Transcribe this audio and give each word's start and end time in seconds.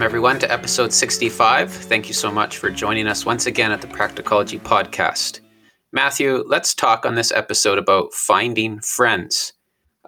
welcome 0.00 0.12
everyone 0.12 0.38
to 0.38 0.50
episode 0.50 0.94
65. 0.94 1.70
Thank 1.70 2.08
you 2.08 2.14
so 2.14 2.30
much 2.32 2.56
for 2.56 2.70
joining 2.70 3.06
us 3.06 3.26
once 3.26 3.44
again 3.44 3.70
at 3.70 3.82
the 3.82 3.86
Practicology 3.86 4.58
Podcast. 4.58 5.40
Matthew, 5.92 6.42
let's 6.46 6.74
talk 6.74 7.04
on 7.04 7.16
this 7.16 7.30
episode 7.32 7.76
about 7.76 8.14
finding 8.14 8.80
friends. 8.80 9.52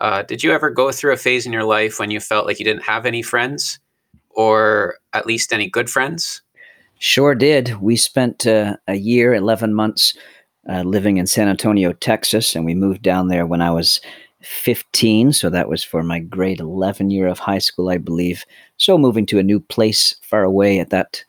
Uh, 0.01 0.23
did 0.23 0.43
you 0.43 0.51
ever 0.51 0.71
go 0.71 0.93
through 0.93 1.13
a 1.13 1.19
phase 1.19 1.45
in 1.45 1.53
your 1.53 1.65
life 1.65 1.99
when 1.99 2.11
you 2.11 2.21
felt 2.21 2.47
like 2.47 2.59
you 2.59 2.65
didn't 2.65 2.85
have 2.85 3.05
any 3.05 3.21
friends, 3.21 3.81
or 4.31 4.95
at 5.13 5.27
least 5.27 5.53
any 5.53 5.69
good 5.69 5.91
friends? 5.91 6.41
Sure 6.99 7.35
did. 7.35 7.79
We 7.83 7.97
spent 7.97 8.47
uh, 8.47 8.79
a 8.89 8.95
year, 8.95 9.35
11 9.35 9.75
months 9.75 10.17
uh, 10.71 10.85
living 10.85 11.19
in 11.19 11.27
San 11.27 11.49
Antonio, 11.49 11.93
Texas, 11.93 12.57
and 12.57 12.65
we 12.65 12.75
moved 12.75 13.03
down 13.03 13.29
there 13.29 13.45
when 13.45 13.61
I 13.61 13.71
was 13.71 14.01
15. 14.41 15.35
So 15.35 15.51
that 15.51 15.69
was 15.69 15.85
for 15.85 16.03
my 16.03 16.19
grade 16.19 16.61
11 16.61 17.11
year 17.11 17.27
of 17.27 17.39
high 17.39 17.59
school, 17.59 17.91
I 17.91 17.99
believe. 17.99 18.45
So 18.83 18.99
moving 18.99 19.27
to 19.27 19.39
a 19.39 19.45
new 19.45 19.61
place 19.61 20.17
far 20.23 20.43
away 20.43 20.81
at 20.81 20.91
that 20.91 21.25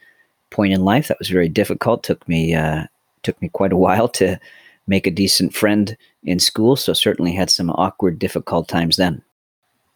point 0.49 0.73
in 0.73 0.83
life, 0.83 1.07
that 1.07 1.19
was 1.19 1.29
very 1.29 1.47
difficult. 1.47 2.03
Took 2.03 2.27
me 2.27 2.55
uh, 2.55 2.85
took 3.21 3.39
me 3.43 3.49
quite 3.49 3.71
a 3.71 3.77
while 3.85 4.07
to 4.09 4.39
make 4.87 5.05
a 5.05 5.11
decent 5.11 5.53
friend 5.53 5.95
in 6.23 6.39
school. 6.39 6.75
So 6.75 6.93
certainly 6.93 7.31
had 7.31 7.51
some 7.51 7.69
awkward, 7.69 8.17
difficult 8.17 8.67
times 8.67 8.97
then. 8.97 9.21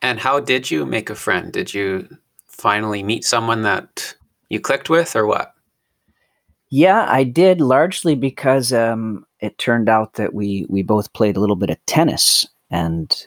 And 0.04 0.20
how 0.20 0.40
did 0.40 0.70
you 0.70 0.86
make 0.86 1.10
a 1.10 1.16
friend? 1.16 1.52
Did 1.52 1.74
you 1.74 2.08
finally 2.46 3.02
meet 3.02 3.26
someone 3.26 3.64
that 3.64 4.14
you 4.50 4.60
clicked 4.60 4.92
with, 4.92 5.16
or 5.16 5.26
what? 5.26 5.56
Yeah, 6.70 7.08
I 7.10 7.24
did 7.24 7.60
largely 7.60 8.14
because 8.14 8.72
um, 8.72 9.26
it 9.40 9.58
turned 9.58 9.90
out 9.90 10.14
that 10.14 10.36
we 10.36 10.68
we 10.70 10.84
both 10.84 11.12
played 11.14 11.36
a 11.36 11.40
little 11.40 11.56
bit 11.56 11.72
of 11.72 11.84
tennis 11.88 12.46
and 12.70 13.26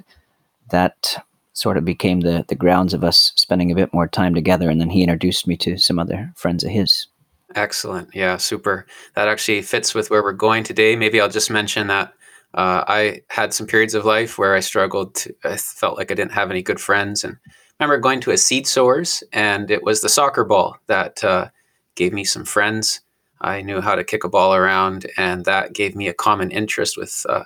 that 0.71 1.21
sort 1.61 1.77
of 1.77 1.85
became 1.85 2.21
the 2.21 2.45
the 2.49 2.55
grounds 2.55 2.95
of 2.95 3.05
us 3.05 3.33
spending 3.37 3.71
a 3.71 3.75
bit 3.75 3.93
more 3.93 4.09
time 4.09 4.35
together 4.35 4.71
and 4.71 4.81
then 4.81 4.91
he 4.91 5.03
introduced 5.03 5.47
me 5.47 5.57
to 5.57 5.77
some 5.77 5.99
other 5.99 6.33
friends 6.37 6.65
of 6.65 6.71
his. 6.71 7.07
Excellent. 7.55 8.09
Yeah 8.15 8.37
super. 8.37 8.87
That 9.15 9.29
actually 9.29 9.63
fits 9.63 9.95
with 9.95 10.11
where 10.11 10.23
we're 10.23 10.33
going 10.33 10.65
today. 10.65 10.97
Maybe 10.97 11.21
i'll 11.21 11.29
just 11.29 11.51
mention 11.51 11.87
that 11.89 12.13
uh, 12.55 12.83
i 12.89 13.23
had 13.29 13.55
some 13.55 13.67
periods 13.67 13.95
of 13.95 14.05
life 14.05 14.37
where 14.37 14.57
i 14.57 14.61
struggled 14.61 15.15
to, 15.15 15.35
i 15.45 15.57
felt 15.57 15.97
like 15.97 16.11
i 16.11 16.15
didn't 16.15 16.33
have 16.33 16.51
any 16.51 16.63
good 16.63 16.81
friends 16.81 17.23
and 17.23 17.37
I 17.81 17.85
remember 17.85 18.03
going 18.03 18.21
to 18.21 18.31
a 18.31 18.37
seed 18.37 18.67
sowers 18.67 19.25
and 19.33 19.71
it 19.71 19.83
was 19.83 20.03
the 20.03 20.11
soccer 20.11 20.45
ball 20.45 20.77
that 20.89 21.25
uh, 21.25 21.49
gave 21.95 22.13
me 22.13 22.25
some 22.25 22.45
friends. 22.45 23.01
I 23.41 23.63
knew 23.63 23.81
how 23.81 23.95
to 23.95 24.05
kick 24.05 24.23
a 24.23 24.29
ball 24.29 24.55
around 24.55 25.07
and 25.17 25.47
that 25.47 25.73
gave 25.73 25.97
me 25.97 26.07
a 26.07 26.13
common 26.13 26.51
interest 26.51 26.99
with 26.99 27.25
uh, 27.27 27.45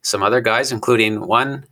some 0.00 0.22
other 0.22 0.40
guys, 0.40 0.72
including 0.72 1.26
one 1.26 1.66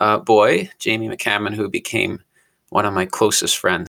uh, 0.00 0.18
boy, 0.18 0.70
Jamie 0.78 1.08
McCammon, 1.08 1.54
who 1.54 1.68
became 1.68 2.22
one 2.70 2.84
of 2.84 2.94
my 2.94 3.06
closest 3.06 3.58
friends. 3.58 3.88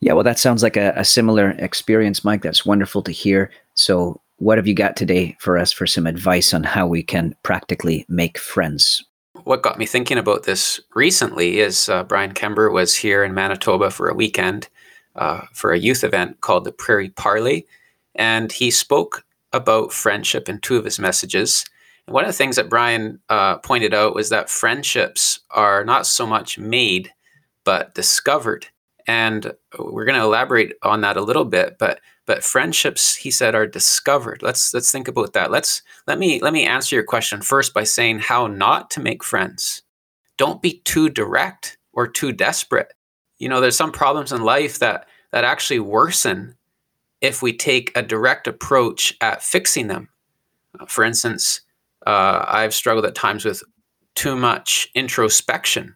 Yeah, 0.00 0.12
well, 0.12 0.24
that 0.24 0.38
sounds 0.38 0.62
like 0.62 0.76
a, 0.76 0.92
a, 0.96 1.04
similar 1.04 1.50
experience, 1.58 2.24
Mike. 2.24 2.42
That's 2.42 2.64
wonderful 2.64 3.02
to 3.02 3.10
hear. 3.10 3.50
So, 3.74 4.20
what 4.36 4.56
have 4.56 4.68
you 4.68 4.74
got 4.74 4.96
today 4.96 5.36
for 5.40 5.58
us 5.58 5.72
for 5.72 5.86
some 5.86 6.06
advice 6.06 6.54
on 6.54 6.62
how 6.62 6.86
we 6.86 7.02
can 7.02 7.34
practically 7.42 8.06
make 8.08 8.38
friends? 8.38 9.04
What 9.42 9.62
got 9.62 9.78
me 9.78 9.86
thinking 9.86 10.18
about 10.18 10.44
this 10.44 10.80
recently 10.94 11.58
is 11.58 11.88
uh, 11.88 12.04
Brian 12.04 12.32
Kember 12.32 12.72
was 12.72 12.94
here 12.96 13.24
in 13.24 13.34
Manitoba 13.34 13.90
for 13.90 14.08
a 14.08 14.14
weekend 14.14 14.68
uh, 15.16 15.42
for 15.52 15.72
a 15.72 15.78
youth 15.78 16.04
event 16.04 16.40
called 16.40 16.64
the 16.64 16.72
Prairie 16.72 17.10
Parley. 17.10 17.66
And 18.14 18.52
he 18.52 18.70
spoke 18.70 19.24
about 19.52 19.92
friendship 19.92 20.48
in 20.48 20.60
two 20.60 20.76
of 20.76 20.84
his 20.84 20.98
messages. 20.98 21.64
One 22.08 22.24
of 22.24 22.28
the 22.28 22.36
things 22.36 22.56
that 22.56 22.70
Brian 22.70 23.20
uh, 23.28 23.58
pointed 23.58 23.94
out 23.94 24.14
was 24.14 24.30
that 24.30 24.50
friendships 24.50 25.40
are 25.50 25.84
not 25.84 26.06
so 26.06 26.26
much 26.26 26.58
made, 26.58 27.12
but 27.64 27.94
discovered. 27.94 28.66
And 29.06 29.52
we're 29.78 30.04
going 30.04 30.18
to 30.18 30.24
elaborate 30.24 30.74
on 30.82 31.00
that 31.02 31.16
a 31.16 31.22
little 31.22 31.44
bit, 31.44 31.76
but 31.78 32.00
but 32.26 32.44
friendships, 32.44 33.14
he 33.14 33.30
said, 33.30 33.54
are 33.54 33.66
discovered. 33.66 34.42
Let's 34.42 34.74
let's 34.74 34.92
think 34.92 35.08
about 35.08 35.32
that. 35.32 35.50
Let's 35.50 35.82
let 36.06 36.18
me 36.18 36.40
let 36.40 36.52
me 36.52 36.66
answer 36.66 36.94
your 36.94 37.04
question 37.04 37.40
first 37.40 37.72
by 37.72 37.84
saying 37.84 38.18
how 38.18 38.46
not 38.46 38.90
to 38.92 39.00
make 39.00 39.24
friends. 39.24 39.82
Don't 40.36 40.60
be 40.60 40.80
too 40.84 41.08
direct 41.08 41.78
or 41.94 42.06
too 42.06 42.32
desperate. 42.32 42.92
You 43.38 43.48
know, 43.48 43.62
there's 43.62 43.78
some 43.78 43.92
problems 43.92 44.30
in 44.30 44.42
life 44.42 44.78
that 44.80 45.06
that 45.32 45.44
actually 45.44 45.80
worsen 45.80 46.56
if 47.22 47.40
we 47.42 47.54
take 47.54 47.96
a 47.96 48.02
direct 48.02 48.46
approach 48.46 49.16
at 49.22 49.42
fixing 49.42 49.86
them. 49.88 50.10
Uh, 50.78 50.84
for 50.84 51.04
instance, 51.04 51.62
uh, 52.08 52.42
I've 52.48 52.72
struggled 52.72 53.04
at 53.04 53.14
times 53.14 53.44
with 53.44 53.62
too 54.14 54.34
much 54.34 54.88
introspection. 54.94 55.94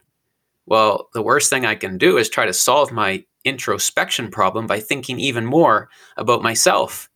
Well, 0.67 1.09
the 1.15 1.23
worst 1.23 1.49
thing 1.49 1.65
I 1.65 1.75
can 1.75 1.97
do 1.97 2.19
is 2.19 2.29
try 2.29 2.45
to 2.45 2.53
solve 2.53 2.93
my 2.93 3.25
introspection 3.45 4.31
problem 4.31 4.67
by 4.67 4.79
thinking 4.79 5.19
even 5.19 5.47
more 5.47 5.89
about 6.19 6.43
myself 6.43 7.09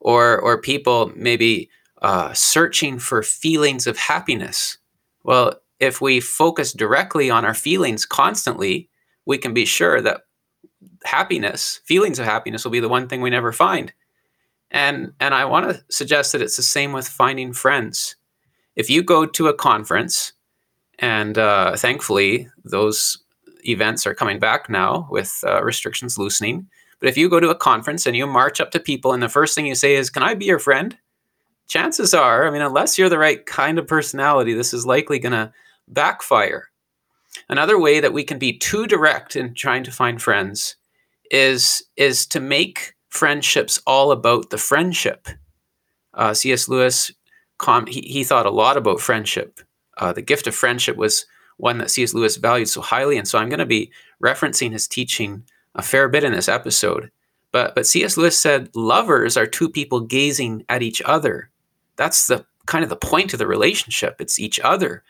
or 0.00 0.40
or 0.40 0.62
people 0.62 1.12
maybe 1.14 1.68
uh, 2.00 2.32
searching 2.32 2.98
for 2.98 3.22
feelings 3.22 3.86
of 3.86 3.98
happiness. 3.98 4.78
Well, 5.24 5.60
if 5.78 6.00
we 6.00 6.18
focus 6.18 6.72
directly 6.72 7.30
on 7.30 7.44
our 7.44 7.54
feelings 7.54 8.06
constantly, 8.06 8.88
we 9.26 9.36
can 9.36 9.52
be 9.52 9.66
sure 9.66 10.00
that 10.00 10.22
happiness, 11.04 11.82
feelings 11.84 12.18
of 12.18 12.24
happiness, 12.24 12.64
will 12.64 12.72
be 12.72 12.80
the 12.80 12.88
one 12.88 13.08
thing 13.08 13.20
we 13.20 13.28
never 13.28 13.52
find. 13.52 13.92
And 14.70 15.12
and 15.20 15.34
I 15.34 15.44
want 15.44 15.68
to 15.68 15.84
suggest 15.90 16.32
that 16.32 16.40
it's 16.40 16.56
the 16.56 16.62
same 16.62 16.94
with 16.94 17.06
finding 17.06 17.52
friends 17.52 18.16
if 18.78 18.88
you 18.88 19.02
go 19.02 19.26
to 19.26 19.48
a 19.48 19.54
conference, 19.54 20.32
and 21.00 21.36
uh, 21.36 21.76
thankfully 21.76 22.48
those 22.64 23.18
events 23.68 24.06
are 24.06 24.14
coming 24.14 24.38
back 24.38 24.70
now 24.70 25.08
with 25.10 25.42
uh, 25.44 25.62
restrictions 25.64 26.16
loosening. 26.16 26.68
But 27.00 27.08
if 27.08 27.16
you 27.16 27.28
go 27.28 27.40
to 27.40 27.50
a 27.50 27.56
conference 27.56 28.06
and 28.06 28.16
you 28.16 28.26
march 28.26 28.60
up 28.60 28.70
to 28.70 28.80
people 28.80 29.12
and 29.12 29.22
the 29.22 29.28
first 29.28 29.54
thing 29.54 29.66
you 29.66 29.74
say 29.74 29.96
is, 29.96 30.10
Can 30.10 30.22
I 30.22 30.34
be 30.34 30.46
your 30.46 30.60
friend? 30.60 30.96
Chances 31.66 32.14
are, 32.14 32.46
I 32.46 32.50
mean, 32.50 32.62
unless 32.62 32.96
you're 32.96 33.08
the 33.08 33.18
right 33.18 33.44
kind 33.44 33.78
of 33.78 33.86
personality, 33.88 34.54
this 34.54 34.72
is 34.72 34.86
likely 34.86 35.18
going 35.18 35.32
to 35.32 35.52
backfire. 35.88 36.70
Another 37.48 37.78
way 37.78 38.00
that 38.00 38.12
we 38.12 38.24
can 38.24 38.38
be 38.38 38.56
too 38.56 38.86
direct 38.86 39.36
in 39.36 39.54
trying 39.54 39.82
to 39.84 39.92
find 39.92 40.22
friends 40.22 40.76
is, 41.30 41.82
is 41.96 42.26
to 42.28 42.40
make 42.40 42.94
friendships 43.10 43.82
all 43.86 44.12
about 44.12 44.50
the 44.50 44.56
friendship. 44.56 45.28
Uh, 46.14 46.32
C.S. 46.32 46.68
Lewis 46.68 47.12
com- 47.58 47.86
he, 47.86 48.00
he 48.00 48.24
thought 48.24 48.46
a 48.46 48.50
lot 48.50 48.76
about 48.76 49.00
friendship. 49.00 49.60
Uh, 49.96 50.12
the 50.12 50.22
gift 50.22 50.46
of 50.46 50.54
friendship 50.54 50.96
was 50.96 51.26
one 51.56 51.78
that 51.78 51.90
C.S. 51.90 52.14
Lewis 52.14 52.36
valued 52.36 52.68
so 52.68 52.80
highly, 52.80 53.18
and 53.18 53.26
so 53.26 53.38
I'm 53.38 53.48
going 53.48 53.58
to 53.58 53.66
be 53.66 53.90
referencing 54.22 54.72
his 54.72 54.86
teaching 54.86 55.44
a 55.74 55.82
fair 55.82 56.08
bit 56.08 56.24
in 56.24 56.32
this 56.32 56.48
episode. 56.48 57.10
But 57.50 57.74
but 57.74 57.86
C.S. 57.86 58.16
Lewis 58.16 58.38
said 58.38 58.70
lovers 58.74 59.36
are 59.36 59.46
two 59.46 59.68
people 59.68 60.00
gazing 60.00 60.64
at 60.68 60.82
each 60.82 61.02
other. 61.04 61.50
That's 61.96 62.26
the 62.26 62.46
kind 62.66 62.84
of 62.84 62.90
the 62.90 62.96
point 62.96 63.32
of 63.32 63.38
the 63.38 63.46
relationship. 63.46 64.20
It's 64.20 64.38
each 64.38 64.60
other. 64.60 65.02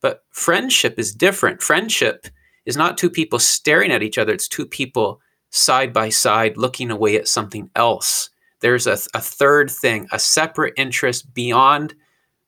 But 0.00 0.22
friendship 0.30 0.98
is 0.98 1.14
different. 1.14 1.62
Friendship 1.62 2.26
is 2.66 2.76
not 2.76 2.98
two 2.98 3.10
people 3.10 3.38
staring 3.38 3.90
at 3.90 4.02
each 4.02 4.18
other. 4.18 4.32
It's 4.32 4.48
two 4.48 4.66
people 4.66 5.20
side 5.50 5.92
by 5.92 6.10
side 6.10 6.56
looking 6.56 6.90
away 6.90 7.16
at 7.16 7.28
something 7.28 7.70
else 7.74 8.30
there's 8.66 8.88
a, 8.88 8.98
a 9.14 9.20
third 9.20 9.70
thing, 9.70 10.08
a 10.10 10.18
separate 10.18 10.74
interest 10.76 11.32
beyond 11.32 11.94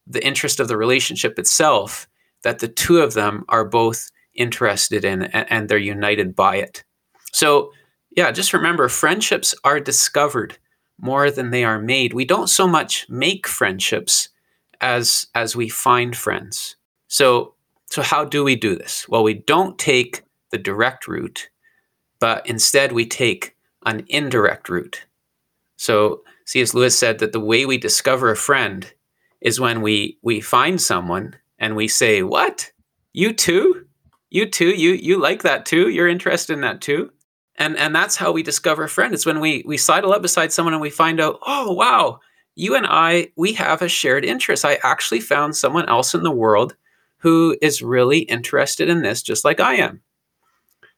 the 0.05 0.25
interest 0.27 0.59
of 0.59 0.67
the 0.67 0.77
relationship 0.77 1.39
itself 1.39 2.09
that 2.43 2.59
the 2.59 2.67
two 2.67 2.99
of 2.99 3.15
them 3.15 3.45
are 3.49 3.65
both 3.65 4.11
interested 4.35 5.05
in 5.05 5.23
and, 5.23 5.47
and 5.49 5.69
they're 5.69 5.79
united 5.79 6.35
by 6.35 6.57
it. 6.57 6.83
So, 7.31 7.71
yeah, 8.17 8.33
just 8.33 8.53
remember 8.53 8.89
friendships 8.89 9.55
are 9.63 9.79
discovered 9.79 10.59
more 11.01 11.31
than 11.31 11.51
they 11.51 11.63
are 11.63 11.81
made. 11.81 12.13
We 12.15 12.25
don't 12.25 12.49
so 12.49 12.67
much 12.67 13.09
make 13.09 13.47
friendships 13.47 14.29
as 14.81 15.29
as 15.37 15.55
we 15.55 15.69
find 15.69 16.17
friends. 16.17 16.75
So, 17.07 17.55
so 17.87 18.03
how 18.03 18.25
do 18.25 18.43
we 18.43 18.57
do 18.57 18.75
this? 18.75 19.09
Well, 19.09 19.23
we 19.23 19.35
don't 19.35 19.79
take 19.79 20.25
the 20.51 20.59
direct 20.59 21.07
route, 21.07 21.49
but 22.19 22.45
instead 22.45 22.91
we 22.91 23.07
take 23.07 23.55
an 23.87 24.05
indirect 24.09 24.69
route. 24.69 25.05
So 25.79 26.23
C.S. 26.45 26.75
Lewis 26.75 26.99
said 26.99 27.21
that 27.21 27.33
the 27.33 27.41
way 27.41 27.65
we 27.65 27.79
discover 27.79 28.31
a 28.31 28.37
friend 28.37 28.93
is 29.41 29.61
when 29.61 29.81
we 29.81 30.19
we 30.23 30.41
find 30.41 30.81
someone 30.81 31.37
and 31.59 31.77
we 31.77 31.89
say, 31.89 32.23
"What? 32.23 32.71
You 33.13 33.33
too? 33.33 33.87
You 34.29 34.47
too? 34.47 34.71
You 34.71 34.91
you 34.93 35.19
like 35.19 35.43
that 35.43 35.65
too? 35.65 35.89
You're 35.89 36.09
interested 36.09 36.53
in 36.53 36.61
that 36.63 36.81
too?" 36.81 37.13
And 37.57 37.77
and 37.77 37.95
that's 37.95 38.17
how 38.17 38.33
we 38.33 38.43
discover 38.43 38.85
a 38.85 38.89
friend. 38.89 39.15
It's 39.15 39.25
when 39.25 39.41
we 39.41 39.63
we 39.67 39.77
sidle 39.77 40.13
up 40.13 40.21
beside 40.21 40.53
someone 40.53 40.75
and 40.75 40.83
we 40.83 40.91
find 40.91 41.21
out, 41.21 41.39
"Oh, 41.47 41.73
wow, 41.73 42.19
you 42.57 42.75
and 42.75 42.87
I 42.89 43.31
we 43.37 43.53
have 43.53 43.81
a 43.81 43.89
shared 43.89 44.25
interest. 44.25 44.65
I 44.65 44.81
actually 44.83 45.21
found 45.21 45.57
someone 45.57 45.89
else 45.89 46.13
in 46.13 46.25
the 46.25 46.31
world 46.33 46.75
who 47.19 47.57
is 47.63 47.83
really 47.83 48.21
interested 48.21 48.89
in 48.89 49.03
this 49.03 49.23
just 49.23 49.45
like 49.45 49.61
I 49.61 49.75
am." 49.77 50.03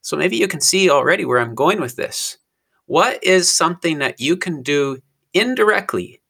So 0.00 0.16
maybe 0.16 0.36
you 0.38 0.48
can 0.48 0.60
see 0.62 0.88
already 0.88 1.26
where 1.26 1.38
I'm 1.38 1.54
going 1.54 1.80
with 1.80 1.96
this. 1.96 2.38
What 2.90 3.22
is 3.22 3.54
something 3.54 3.98
that 3.98 4.18
you 4.18 4.36
can 4.36 4.62
do 4.62 5.00
indirectly 5.32 6.20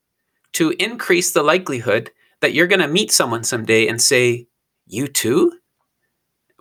to 0.53 0.75
increase 0.77 1.31
the 1.31 1.41
likelihood 1.41 2.11
that 2.41 2.53
you're 2.53 2.67
going 2.67 2.81
to 2.81 2.87
meet 2.87 3.11
someone 3.11 3.43
someday 3.43 3.87
and 3.87 3.99
say, 3.99 4.45
You 4.85 5.07
too? 5.07 5.53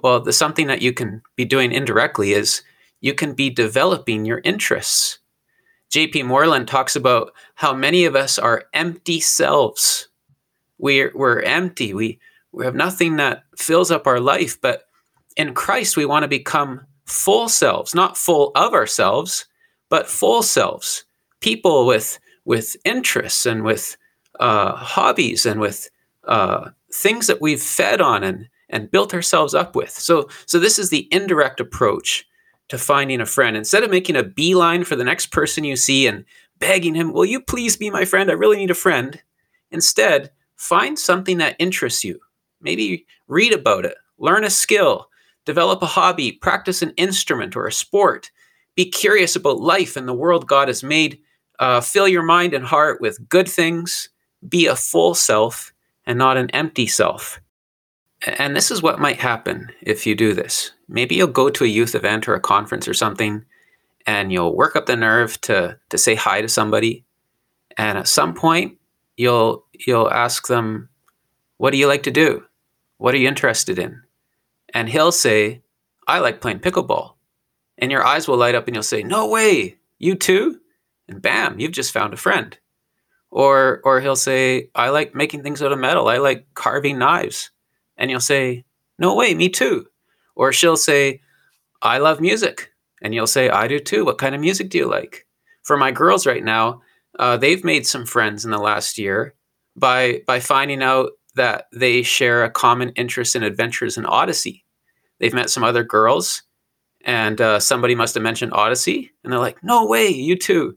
Well, 0.02 0.22
the 0.22 0.32
something 0.32 0.68
that 0.68 0.80
you 0.80 0.94
can 0.94 1.20
be 1.36 1.44
doing 1.44 1.70
indirectly 1.70 2.32
is 2.32 2.62
you 3.02 3.12
can 3.12 3.34
be 3.34 3.50
developing 3.50 4.24
your 4.24 4.40
interests. 4.42 5.18
J.P. 5.90 6.22
Moreland 6.22 6.66
talks 6.66 6.96
about 6.96 7.34
how 7.56 7.74
many 7.74 8.06
of 8.06 8.16
us 8.16 8.38
are 8.38 8.64
empty 8.72 9.20
selves. 9.20 10.08
We're, 10.78 11.12
we're 11.14 11.40
empty. 11.40 11.92
We, 11.92 12.20
we 12.52 12.64
have 12.64 12.74
nothing 12.74 13.16
that 13.16 13.44
fills 13.58 13.90
up 13.90 14.06
our 14.06 14.18
life. 14.18 14.58
But 14.62 14.84
in 15.36 15.52
Christ, 15.52 15.98
we 15.98 16.06
want 16.06 16.22
to 16.22 16.28
become 16.28 16.86
full 17.04 17.50
selves, 17.50 17.94
not 17.94 18.16
full 18.16 18.52
of 18.54 18.72
ourselves, 18.72 19.44
but 19.90 20.08
full 20.08 20.42
selves. 20.42 21.04
People 21.40 21.84
with, 21.84 22.18
with 22.46 22.76
interests 22.84 23.44
and 23.44 23.62
with 23.62 23.96
uh, 24.38 24.74
hobbies 24.74 25.44
and 25.44 25.60
with 25.60 25.90
uh, 26.26 26.70
things 26.92 27.26
that 27.26 27.42
we've 27.42 27.62
fed 27.62 28.00
on 28.00 28.24
and, 28.24 28.48
and 28.70 28.90
built 28.90 29.12
ourselves 29.12 29.54
up 29.54 29.76
with. 29.76 29.90
So, 29.90 30.28
so 30.46 30.58
this 30.58 30.78
is 30.78 30.88
the 30.88 31.08
indirect 31.12 31.60
approach 31.60 32.26
to 32.68 32.78
finding 32.78 33.20
a 33.20 33.26
friend. 33.26 33.56
Instead 33.56 33.82
of 33.82 33.90
making 33.90 34.16
a 34.16 34.22
beeline 34.22 34.84
for 34.84 34.96
the 34.96 35.04
next 35.04 35.26
person 35.26 35.64
you 35.64 35.76
see 35.76 36.06
and 36.06 36.24
begging 36.58 36.94
him, 36.94 37.12
Will 37.12 37.24
you 37.24 37.40
please 37.40 37.76
be 37.76 37.90
my 37.90 38.04
friend? 38.04 38.30
I 38.30 38.34
really 38.34 38.56
need 38.56 38.70
a 38.70 38.74
friend. 38.74 39.20
Instead, 39.70 40.30
find 40.56 40.98
something 40.98 41.38
that 41.38 41.56
interests 41.58 42.04
you. 42.04 42.20
Maybe 42.60 43.06
read 43.26 43.52
about 43.52 43.84
it, 43.84 43.96
learn 44.18 44.44
a 44.44 44.50
skill, 44.50 45.08
develop 45.46 45.82
a 45.82 45.86
hobby, 45.86 46.32
practice 46.32 46.82
an 46.82 46.92
instrument 46.96 47.56
or 47.56 47.66
a 47.66 47.72
sport. 47.72 48.30
Be 48.80 48.88
curious 48.88 49.36
about 49.36 49.60
life 49.60 49.94
and 49.94 50.08
the 50.08 50.14
world 50.14 50.46
God 50.46 50.68
has 50.68 50.82
made. 50.82 51.18
Uh, 51.58 51.82
fill 51.82 52.08
your 52.08 52.22
mind 52.22 52.54
and 52.54 52.64
heart 52.64 52.98
with 52.98 53.28
good 53.28 53.46
things. 53.46 54.08
Be 54.48 54.68
a 54.68 54.74
full 54.74 55.12
self 55.12 55.74
and 56.06 56.16
not 56.16 56.38
an 56.38 56.48
empty 56.52 56.86
self. 56.86 57.42
And 58.22 58.56
this 58.56 58.70
is 58.70 58.82
what 58.82 58.98
might 58.98 59.20
happen 59.20 59.70
if 59.82 60.06
you 60.06 60.14
do 60.14 60.32
this. 60.32 60.72
Maybe 60.88 61.14
you'll 61.14 61.26
go 61.26 61.50
to 61.50 61.64
a 61.64 61.66
youth 61.66 61.94
event 61.94 62.26
or 62.26 62.32
a 62.32 62.40
conference 62.40 62.88
or 62.88 62.94
something 62.94 63.44
and 64.06 64.32
you'll 64.32 64.56
work 64.56 64.76
up 64.76 64.86
the 64.86 64.96
nerve 64.96 65.38
to 65.42 65.78
to 65.90 65.98
say 65.98 66.14
hi 66.14 66.40
to 66.40 66.48
somebody 66.48 67.04
and 67.76 67.98
at 67.98 68.08
some 68.08 68.32
point 68.32 68.78
you'll 69.18 69.66
you'll 69.86 70.10
ask 70.10 70.46
them 70.46 70.88
what 71.58 71.72
do 71.72 71.76
you 71.76 71.86
like 71.86 72.04
to 72.04 72.10
do? 72.10 72.46
What 72.96 73.14
are 73.14 73.18
you 73.18 73.28
interested 73.28 73.78
in? 73.78 74.00
And 74.72 74.88
he'll 74.88 75.12
say, 75.12 75.60
I 76.08 76.20
like 76.20 76.40
playing 76.40 76.60
pickleball. 76.60 77.16
And 77.80 77.90
your 77.90 78.04
eyes 78.04 78.28
will 78.28 78.36
light 78.36 78.54
up 78.54 78.66
and 78.66 78.76
you'll 78.76 78.82
say, 78.82 79.02
No 79.02 79.26
way, 79.28 79.78
you 79.98 80.14
too? 80.14 80.60
And 81.08 81.20
bam, 81.20 81.58
you've 81.58 81.72
just 81.72 81.92
found 81.92 82.14
a 82.14 82.18
friend. 82.18 82.56
Or 83.30 83.80
or 83.84 84.00
he'll 84.00 84.16
say, 84.16 84.70
I 84.74 84.90
like 84.90 85.14
making 85.14 85.42
things 85.42 85.62
out 85.62 85.72
of 85.72 85.78
metal. 85.78 86.08
I 86.08 86.18
like 86.18 86.46
carving 86.54 86.98
knives. 86.98 87.50
And 87.96 88.10
you'll 88.10 88.20
say, 88.20 88.64
No 88.98 89.14
way, 89.14 89.34
me 89.34 89.48
too. 89.48 89.86
Or 90.36 90.52
she'll 90.52 90.76
say, 90.76 91.20
I 91.82 91.98
love 91.98 92.20
music. 92.20 92.72
And 93.02 93.14
you'll 93.14 93.26
say, 93.26 93.48
I 93.48 93.66
do 93.66 93.78
too. 93.78 94.04
What 94.04 94.18
kind 94.18 94.34
of 94.34 94.40
music 94.40 94.68
do 94.68 94.78
you 94.78 94.88
like? 94.88 95.26
For 95.62 95.76
my 95.76 95.90
girls 95.90 96.26
right 96.26 96.44
now, 96.44 96.82
uh, 97.18 97.36
they've 97.36 97.64
made 97.64 97.86
some 97.86 98.06
friends 98.06 98.44
in 98.44 98.50
the 98.50 98.58
last 98.58 98.98
year 98.98 99.34
by 99.76 100.22
by 100.26 100.40
finding 100.40 100.82
out 100.82 101.12
that 101.34 101.66
they 101.72 102.02
share 102.02 102.44
a 102.44 102.50
common 102.50 102.90
interest 102.90 103.36
in 103.36 103.42
adventures 103.42 103.96
in 103.96 104.04
Odyssey. 104.04 104.64
They've 105.18 105.34
met 105.34 105.50
some 105.50 105.64
other 105.64 105.84
girls, 105.84 106.42
and 107.04 107.40
uh, 107.40 107.60
somebody 107.60 107.94
must 107.94 108.14
have 108.14 108.22
mentioned 108.22 108.52
Odyssey, 108.52 109.10
and 109.22 109.32
they're 109.32 109.40
like, 109.40 109.62
"No 109.62 109.86
way, 109.86 110.08
you 110.08 110.36
too." 110.36 110.76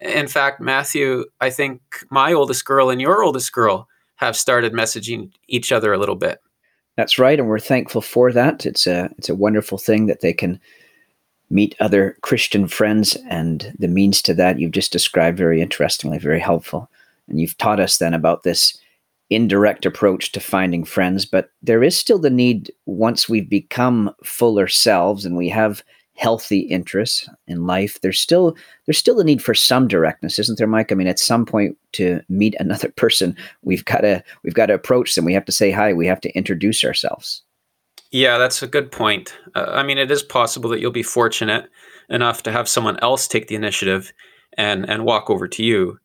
In 0.00 0.28
fact, 0.28 0.60
Matthew, 0.60 1.24
I 1.40 1.50
think 1.50 1.80
my 2.10 2.32
oldest 2.32 2.64
girl 2.64 2.90
and 2.90 3.00
your 3.00 3.22
oldest 3.22 3.52
girl 3.52 3.88
have 4.16 4.36
started 4.36 4.72
messaging 4.72 5.30
each 5.48 5.72
other 5.72 5.92
a 5.92 5.98
little 5.98 6.16
bit. 6.16 6.40
That's 6.96 7.18
right, 7.18 7.38
and 7.38 7.48
we're 7.48 7.58
thankful 7.58 8.00
for 8.00 8.32
that. 8.32 8.66
It's 8.66 8.86
a 8.86 9.10
it's 9.18 9.28
a 9.28 9.34
wonderful 9.34 9.78
thing 9.78 10.06
that 10.06 10.20
they 10.20 10.32
can 10.32 10.60
meet 11.48 11.76
other 11.78 12.16
Christian 12.22 12.68
friends, 12.68 13.16
and 13.28 13.72
the 13.78 13.88
means 13.88 14.22
to 14.22 14.34
that 14.34 14.58
you've 14.58 14.72
just 14.72 14.92
described 14.92 15.38
very 15.38 15.60
interestingly, 15.60 16.18
very 16.18 16.40
helpful. 16.40 16.90
And 17.28 17.40
you've 17.40 17.58
taught 17.58 17.80
us 17.80 17.98
then 17.98 18.14
about 18.14 18.42
this 18.42 18.78
indirect 19.30 19.84
approach 19.84 20.32
to 20.32 20.40
finding 20.40 20.84
friends, 20.84 21.24
but 21.24 21.50
there 21.62 21.82
is 21.82 21.96
still 21.96 22.18
the 22.18 22.30
need 22.30 22.70
once 22.86 23.28
we've 23.28 23.48
become 23.48 24.14
fuller 24.24 24.68
selves 24.68 25.24
and 25.24 25.36
we 25.36 25.48
have 25.48 25.82
healthy 26.16 26.60
interests 26.60 27.28
in 27.46 27.66
life 27.66 28.00
there's 28.00 28.18
still 28.18 28.56
there's 28.86 28.96
still 28.96 29.20
a 29.20 29.24
need 29.24 29.42
for 29.42 29.54
some 29.54 29.86
directness 29.86 30.38
isn't 30.38 30.56
there 30.56 30.66
mike? 30.66 30.90
I 30.90 30.94
mean 30.94 31.06
at 31.06 31.18
some 31.18 31.44
point 31.44 31.76
to 31.92 32.22
meet 32.30 32.54
another 32.60 32.88
person 32.88 33.36
we've 33.62 33.84
got 33.84 34.00
to 34.00 34.24
we've 34.42 34.54
got 34.54 34.66
to 34.66 34.74
approach 34.74 35.14
them. 35.14 35.24
We 35.24 35.34
have 35.34 35.44
to 35.44 35.52
say 35.52 35.70
hi. 35.70 35.92
We 35.92 36.06
have 36.06 36.20
to 36.22 36.34
introduce 36.34 36.84
ourselves. 36.84 37.42
Yeah 38.10 38.38
that's 38.38 38.62
a 38.62 38.66
good 38.66 38.90
point. 38.90 39.34
Uh, 39.54 39.66
i 39.74 39.82
mean 39.82 39.98
it 39.98 40.10
is 40.10 40.22
possible 40.22 40.70
that 40.70 40.80
you'll 40.80 40.90
be 40.90 41.02
fortunate 41.02 41.68
enough 42.08 42.42
to 42.44 42.52
have 42.52 42.68
someone 42.68 42.98
else 43.00 43.28
take 43.28 43.48
the 43.48 43.54
initiative 43.54 44.12
and 44.56 44.88
and 44.88 45.04
walk 45.04 45.28
over 45.28 45.46
to 45.48 45.62
you 45.62 45.98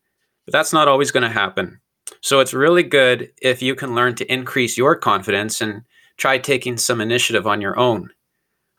but 0.44 0.52
that's 0.52 0.72
not 0.72 0.88
always 0.88 1.10
going 1.10 1.22
to 1.22 1.28
happen 1.28 1.80
so 2.22 2.40
it's 2.40 2.54
really 2.54 2.82
good 2.82 3.30
if 3.42 3.60
you 3.60 3.74
can 3.74 3.94
learn 3.94 4.14
to 4.14 4.32
increase 4.32 4.78
your 4.78 4.96
confidence 4.96 5.60
and 5.60 5.82
try 6.16 6.38
taking 6.38 6.78
some 6.78 7.00
initiative 7.00 7.46
on 7.46 7.60
your 7.60 7.78
own 7.78 8.10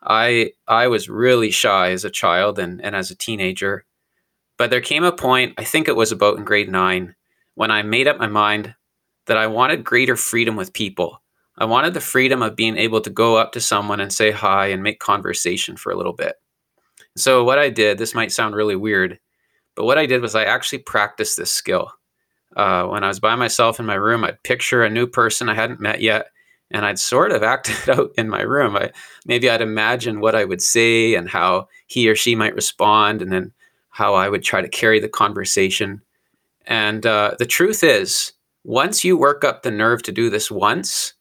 I 0.05 0.51
I 0.67 0.87
was 0.87 1.09
really 1.09 1.51
shy 1.51 1.91
as 1.91 2.03
a 2.03 2.09
child 2.09 2.59
and, 2.59 2.83
and 2.83 2.95
as 2.95 3.09
a 3.09 3.15
teenager. 3.15 3.85
But 4.57 4.69
there 4.69 4.81
came 4.81 5.03
a 5.03 5.11
point, 5.11 5.55
I 5.57 5.63
think 5.63 5.87
it 5.87 5.95
was 5.95 6.11
about 6.11 6.37
in 6.37 6.45
grade 6.45 6.69
nine, 6.69 7.15
when 7.55 7.71
I 7.71 7.81
made 7.81 8.07
up 8.07 8.19
my 8.19 8.27
mind 8.27 8.75
that 9.25 9.37
I 9.37 9.47
wanted 9.47 9.83
greater 9.83 10.15
freedom 10.15 10.55
with 10.55 10.73
people. 10.73 11.21
I 11.57 11.65
wanted 11.65 11.93
the 11.93 12.01
freedom 12.01 12.41
of 12.41 12.55
being 12.55 12.77
able 12.77 13.01
to 13.01 13.09
go 13.09 13.37
up 13.37 13.51
to 13.53 13.61
someone 13.61 13.99
and 13.99 14.11
say 14.11 14.31
hi 14.31 14.67
and 14.67 14.83
make 14.83 14.99
conversation 14.99 15.77
for 15.77 15.91
a 15.91 15.95
little 15.95 16.13
bit. 16.13 16.35
So, 17.15 17.43
what 17.43 17.59
I 17.59 17.69
did, 17.69 17.97
this 17.97 18.15
might 18.15 18.31
sound 18.31 18.55
really 18.55 18.75
weird, 18.75 19.19
but 19.75 19.85
what 19.85 19.97
I 19.97 20.05
did 20.05 20.21
was 20.21 20.35
I 20.35 20.43
actually 20.43 20.79
practiced 20.79 21.37
this 21.37 21.51
skill. 21.51 21.91
Uh, 22.55 22.85
when 22.85 23.03
I 23.03 23.07
was 23.07 23.19
by 23.19 23.35
myself 23.35 23.79
in 23.79 23.85
my 23.85 23.95
room, 23.95 24.23
I'd 24.23 24.41
picture 24.43 24.83
a 24.83 24.89
new 24.89 25.07
person 25.07 25.49
I 25.49 25.55
hadn't 25.55 25.79
met 25.79 26.01
yet 26.01 26.27
and 26.73 26.85
I'd 26.85 26.99
sort 26.99 27.31
of 27.31 27.43
act 27.53 27.69
it 27.69 27.87
out 27.87 28.11
in 28.17 28.27
my 28.27 28.41
room. 28.41 28.75
I, 28.75 28.91
maybe 29.25 29.49
I'd 29.49 29.61
imagine 29.61 30.19
what 30.19 30.35
I 30.35 30.43
would 30.43 30.61
say 30.61 31.15
and 31.15 31.29
how 31.29 31.69
he 31.87 32.09
or 32.09 32.15
she 32.15 32.35
might 32.35 32.55
respond, 32.55 33.21
and 33.21 33.31
then 33.31 33.51
how 33.89 34.15
I 34.15 34.27
would 34.27 34.43
try 34.43 34.61
to 34.61 34.67
carry 34.67 34.99
the 34.99 35.07
conversation. 35.07 36.01
And 36.65 37.05
uh, 37.05 37.35
the 37.37 37.45
truth 37.45 37.83
is, 37.83 38.33
once 38.63 39.03
you 39.03 39.17
work 39.17 39.43
up 39.43 39.61
the 39.61 39.71
nerve 39.71 40.01
to 40.03 40.11
do 40.11 40.29
this 40.29 40.49
once, 40.49 41.13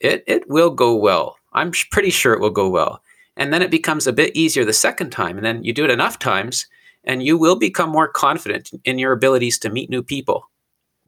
it 0.00 0.22
it 0.26 0.48
will 0.48 0.70
go 0.70 0.94
well. 0.94 1.36
I'm 1.52 1.72
pretty 1.90 2.10
sure 2.10 2.34
it 2.34 2.40
will 2.40 2.50
go 2.50 2.68
well. 2.68 3.02
And 3.38 3.52
then 3.52 3.62
it 3.62 3.70
becomes 3.70 4.06
a 4.06 4.12
bit 4.12 4.36
easier 4.36 4.64
the 4.64 4.72
second 4.72 5.10
time, 5.10 5.36
and 5.36 5.44
then 5.44 5.64
you 5.64 5.72
do 5.72 5.84
it 5.84 5.90
enough 5.90 6.18
times, 6.18 6.66
and 7.04 7.22
you 7.22 7.36
will 7.36 7.56
become 7.56 7.90
more 7.90 8.08
confident 8.08 8.70
in 8.84 8.98
your 8.98 9.12
abilities 9.12 9.58
to 9.58 9.70
meet 9.70 9.90
new 9.90 10.02
people. 10.02 10.48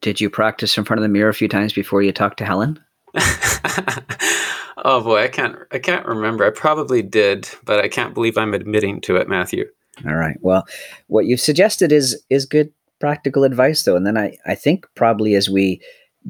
Did 0.00 0.20
you 0.20 0.30
practice 0.30 0.76
in 0.78 0.84
front 0.84 0.98
of 0.98 1.02
the 1.02 1.08
mirror 1.08 1.28
a 1.28 1.34
few 1.34 1.48
times 1.48 1.72
before 1.72 2.02
you 2.02 2.12
talked 2.12 2.38
to 2.38 2.44
Helen? 2.44 2.78
oh 4.84 5.00
boy, 5.02 5.22
I 5.22 5.28
can't 5.28 5.56
I 5.72 5.78
can't 5.78 6.06
remember. 6.06 6.44
I 6.44 6.50
probably 6.50 7.02
did, 7.02 7.48
but 7.64 7.80
I 7.80 7.88
can't 7.88 8.14
believe 8.14 8.36
I'm 8.36 8.54
admitting 8.54 9.00
to 9.02 9.16
it, 9.16 9.28
Matthew. 9.28 9.66
All 10.06 10.14
right. 10.14 10.36
Well, 10.40 10.66
what 11.08 11.26
you've 11.26 11.40
suggested 11.40 11.90
is 11.92 12.22
is 12.30 12.44
good 12.44 12.72
practical 13.00 13.44
advice 13.44 13.82
though. 13.82 13.96
And 13.96 14.06
then 14.06 14.18
I, 14.18 14.36
I 14.46 14.54
think 14.54 14.86
probably 14.94 15.34
as 15.34 15.48
we 15.48 15.80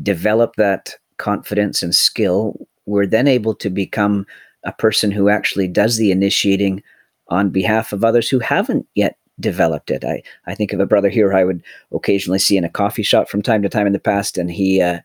develop 0.02 0.56
that 0.56 0.94
confidence 1.16 1.82
and 1.82 1.94
skill, 1.94 2.54
we're 2.86 3.06
then 3.06 3.26
able 3.26 3.54
to 3.56 3.70
become 3.70 4.26
a 4.64 4.72
person 4.72 5.10
who 5.10 5.28
actually 5.28 5.68
does 5.68 5.96
the 5.96 6.10
initiating 6.10 6.82
on 7.28 7.50
behalf 7.50 7.92
of 7.92 8.04
others 8.04 8.28
who 8.28 8.38
haven't 8.38 8.86
yet 8.94 9.18
developed 9.40 9.90
it. 9.90 10.04
I, 10.04 10.22
I 10.46 10.54
think 10.54 10.72
of 10.72 10.80
a 10.80 10.86
brother 10.86 11.08
here 11.08 11.34
I 11.34 11.44
would 11.44 11.62
occasionally 11.92 12.38
see 12.38 12.56
in 12.56 12.64
a 12.64 12.70
coffee 12.70 13.02
shop 13.02 13.28
from 13.28 13.42
time 13.42 13.62
to 13.62 13.68
time 13.68 13.86
in 13.86 13.92
the 13.92 13.98
past, 13.98 14.38
and 14.38 14.50
he 14.50 14.80
uh, 14.80 15.00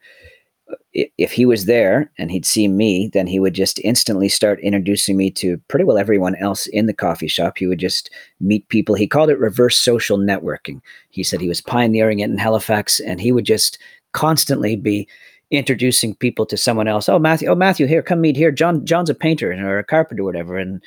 if 0.94 1.32
he 1.32 1.46
was 1.46 1.66
there 1.66 2.12
and 2.18 2.32
he'd 2.32 2.46
see 2.46 2.68
me, 2.68 3.10
then 3.14 3.28
he 3.28 3.40
would 3.40 3.54
just 3.54 3.80
instantly 3.80 4.30
start 4.30 4.60
introducing 4.62 5.18
me 5.18 5.32
to 5.32 5.58
pretty 5.68 5.84
well 5.84 5.98
everyone 5.98 6.36
else 6.36 6.68
in 6.68 6.86
the 6.86 6.94
coffee 6.94 7.28
shop. 7.28 7.58
He 7.58 7.68
would 7.68 7.80
just 7.80 8.10
meet 8.40 8.68
people. 8.70 8.96
He 8.96 9.08
called 9.08 9.30
it 9.30 9.40
reverse 9.40 9.78
social 9.78 10.18
networking. 10.18 10.82
He 11.10 11.24
said 11.24 11.42
he 11.42 11.48
was 11.48 11.62
pioneering 11.62 12.20
it 12.20 12.30
in 12.30 12.38
Halifax, 12.38 13.00
and 13.00 13.20
he 13.20 13.32
would 13.32 13.46
just 13.46 13.78
constantly 14.14 14.76
be 14.76 15.08
introducing 15.52 16.16
people 16.16 16.46
to 16.48 16.58
someone 16.58 16.88
else. 16.88 17.10
Oh, 17.10 17.20
Matthew, 17.20 17.48
oh 17.50 17.56
Matthew, 17.56 17.86
here, 17.86 18.02
come 18.02 18.22
meet 18.22 18.38
here. 18.38 18.52
John, 18.52 18.86
John's 18.86 19.10
a 19.10 19.16
painter 19.16 19.52
or 19.52 19.80
a 19.80 19.84
carpenter, 19.84 20.24
or 20.24 20.26
whatever, 20.26 20.58
and 20.58 20.82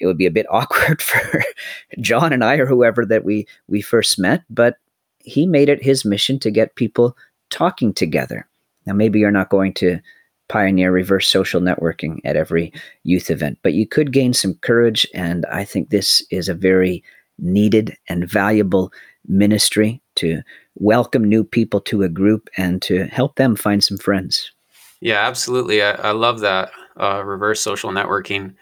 it 0.00 0.06
would 0.06 0.18
be 0.18 0.26
a 0.26 0.30
bit 0.30 0.46
awkward 0.50 1.00
for 1.02 1.42
John 2.00 2.32
and 2.32 2.44
I 2.44 2.56
or 2.56 2.66
whoever 2.66 3.04
that 3.06 3.24
we 3.24 3.46
we 3.68 3.80
first 3.80 4.18
met, 4.18 4.42
but 4.50 4.76
he 5.18 5.46
made 5.46 5.68
it 5.68 5.82
his 5.82 6.04
mission 6.04 6.38
to 6.40 6.50
get 6.50 6.76
people 6.76 7.16
talking 7.50 7.92
together 7.92 8.46
now, 8.86 8.94
maybe 8.94 9.20
you're 9.20 9.30
not 9.30 9.50
going 9.50 9.74
to 9.74 10.00
pioneer 10.48 10.90
reverse 10.90 11.28
social 11.28 11.60
networking 11.60 12.18
at 12.24 12.36
every 12.36 12.72
youth 13.04 13.30
event, 13.30 13.58
but 13.62 13.72
you 13.72 13.86
could 13.86 14.12
gain 14.12 14.32
some 14.32 14.54
courage. 14.54 15.06
And 15.14 15.46
I 15.46 15.64
think 15.64 15.90
this 15.90 16.24
is 16.30 16.48
a 16.48 16.54
very 16.54 17.04
needed 17.38 17.96
and 18.08 18.28
valuable 18.28 18.92
ministry 19.28 20.02
to 20.16 20.42
welcome 20.74 21.22
new 21.22 21.44
people 21.44 21.80
to 21.82 22.02
a 22.02 22.08
group 22.08 22.48
and 22.56 22.82
to 22.82 23.04
help 23.04 23.36
them 23.36 23.54
find 23.54 23.84
some 23.84 23.98
friends. 23.98 24.50
Yeah, 25.00 25.26
absolutely. 25.26 25.82
I, 25.82 25.92
I 25.92 26.10
love 26.10 26.40
that 26.40 26.72
uh, 26.98 27.22
reverse 27.24 27.60
social 27.60 27.90
networking. 27.90 28.54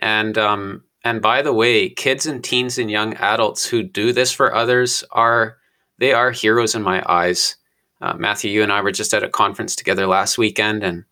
And 0.00 0.36
um, 0.36 0.84
and 1.04 1.22
by 1.22 1.42
the 1.42 1.52
way, 1.52 1.88
kids 1.88 2.26
and 2.26 2.42
teens 2.42 2.78
and 2.78 2.90
young 2.90 3.14
adults 3.14 3.66
who 3.66 3.82
do 3.82 4.12
this 4.12 4.32
for 4.32 4.54
others 4.54 5.04
are 5.12 5.56
they 5.98 6.12
are 6.12 6.30
heroes 6.30 6.74
in 6.74 6.82
my 6.82 7.02
eyes. 7.06 7.56
Uh, 8.00 8.14
Matthew, 8.14 8.50
you 8.50 8.62
and 8.62 8.72
I 8.72 8.80
were 8.80 8.92
just 8.92 9.12
at 9.12 9.22
a 9.22 9.28
conference 9.28 9.76
together 9.76 10.06
last 10.06 10.38
weekend, 10.38 10.82
and 10.82 11.04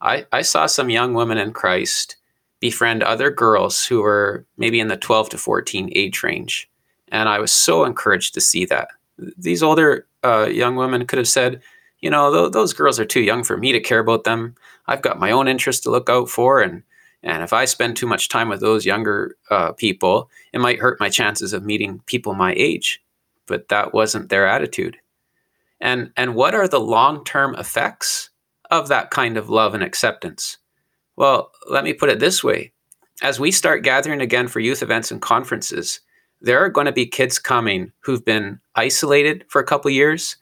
I, 0.00 0.26
I 0.32 0.42
saw 0.42 0.66
some 0.66 0.90
young 0.90 1.14
women 1.14 1.38
in 1.38 1.52
Christ 1.52 2.16
befriend 2.60 3.02
other 3.02 3.30
girls 3.30 3.84
who 3.84 4.02
were 4.02 4.46
maybe 4.56 4.80
in 4.80 4.88
the 4.88 4.96
12 4.96 5.30
to 5.30 5.38
14 5.38 5.90
age 5.94 6.22
range. 6.22 6.70
And 7.08 7.28
I 7.28 7.38
was 7.38 7.52
so 7.52 7.84
encouraged 7.84 8.34
to 8.34 8.40
see 8.40 8.64
that. 8.66 8.88
These 9.36 9.62
older 9.62 10.06
uh, 10.24 10.46
young 10.46 10.76
women 10.76 11.06
could 11.06 11.18
have 11.18 11.28
said, 11.28 11.60
you 12.00 12.10
know, 12.10 12.32
th- 12.32 12.52
those 12.52 12.72
girls 12.72 13.00
are 13.00 13.04
too 13.04 13.20
young 13.20 13.44
for 13.44 13.56
me 13.56 13.72
to 13.72 13.80
care 13.80 13.98
about 13.98 14.24
them. 14.24 14.54
I've 14.86 15.02
got 15.02 15.18
my 15.18 15.30
own 15.30 15.48
interests 15.48 15.82
to 15.82 15.90
look 15.90 16.08
out 16.08 16.28
for. 16.28 16.60
And, 16.60 16.82
and 17.22 17.42
if 17.42 17.52
I 17.52 17.64
spend 17.64 17.96
too 17.96 18.06
much 18.06 18.28
time 18.28 18.48
with 18.48 18.60
those 18.60 18.86
younger 18.86 19.36
uh, 19.50 19.72
people, 19.72 20.30
it 20.52 20.60
might 20.60 20.78
hurt 20.78 21.00
my 21.00 21.08
chances 21.08 21.52
of 21.52 21.64
meeting 21.64 22.00
people 22.06 22.34
my 22.34 22.54
age. 22.56 23.02
But 23.46 23.68
that 23.68 23.94
wasn't 23.94 24.28
their 24.28 24.46
attitude. 24.46 24.96
And, 25.80 26.10
and 26.16 26.34
what 26.34 26.54
are 26.54 26.68
the 26.68 26.80
long 26.80 27.24
term 27.24 27.54
effects 27.56 28.30
of 28.70 28.88
that 28.88 29.10
kind 29.10 29.36
of 29.36 29.48
love 29.48 29.74
and 29.74 29.82
acceptance? 29.82 30.58
Well, 31.16 31.50
let 31.70 31.84
me 31.84 31.92
put 31.92 32.10
it 32.10 32.20
this 32.20 32.42
way 32.44 32.72
as 33.22 33.40
we 33.40 33.50
start 33.50 33.82
gathering 33.82 34.20
again 34.20 34.48
for 34.48 34.60
youth 34.60 34.82
events 34.82 35.10
and 35.10 35.22
conferences, 35.22 36.00
there 36.40 36.62
are 36.62 36.68
going 36.68 36.86
to 36.86 36.92
be 36.92 37.06
kids 37.06 37.38
coming 37.38 37.92
who've 38.00 38.24
been 38.24 38.60
isolated 38.74 39.44
for 39.48 39.60
a 39.60 39.64
couple 39.64 39.90
years, 39.90 40.36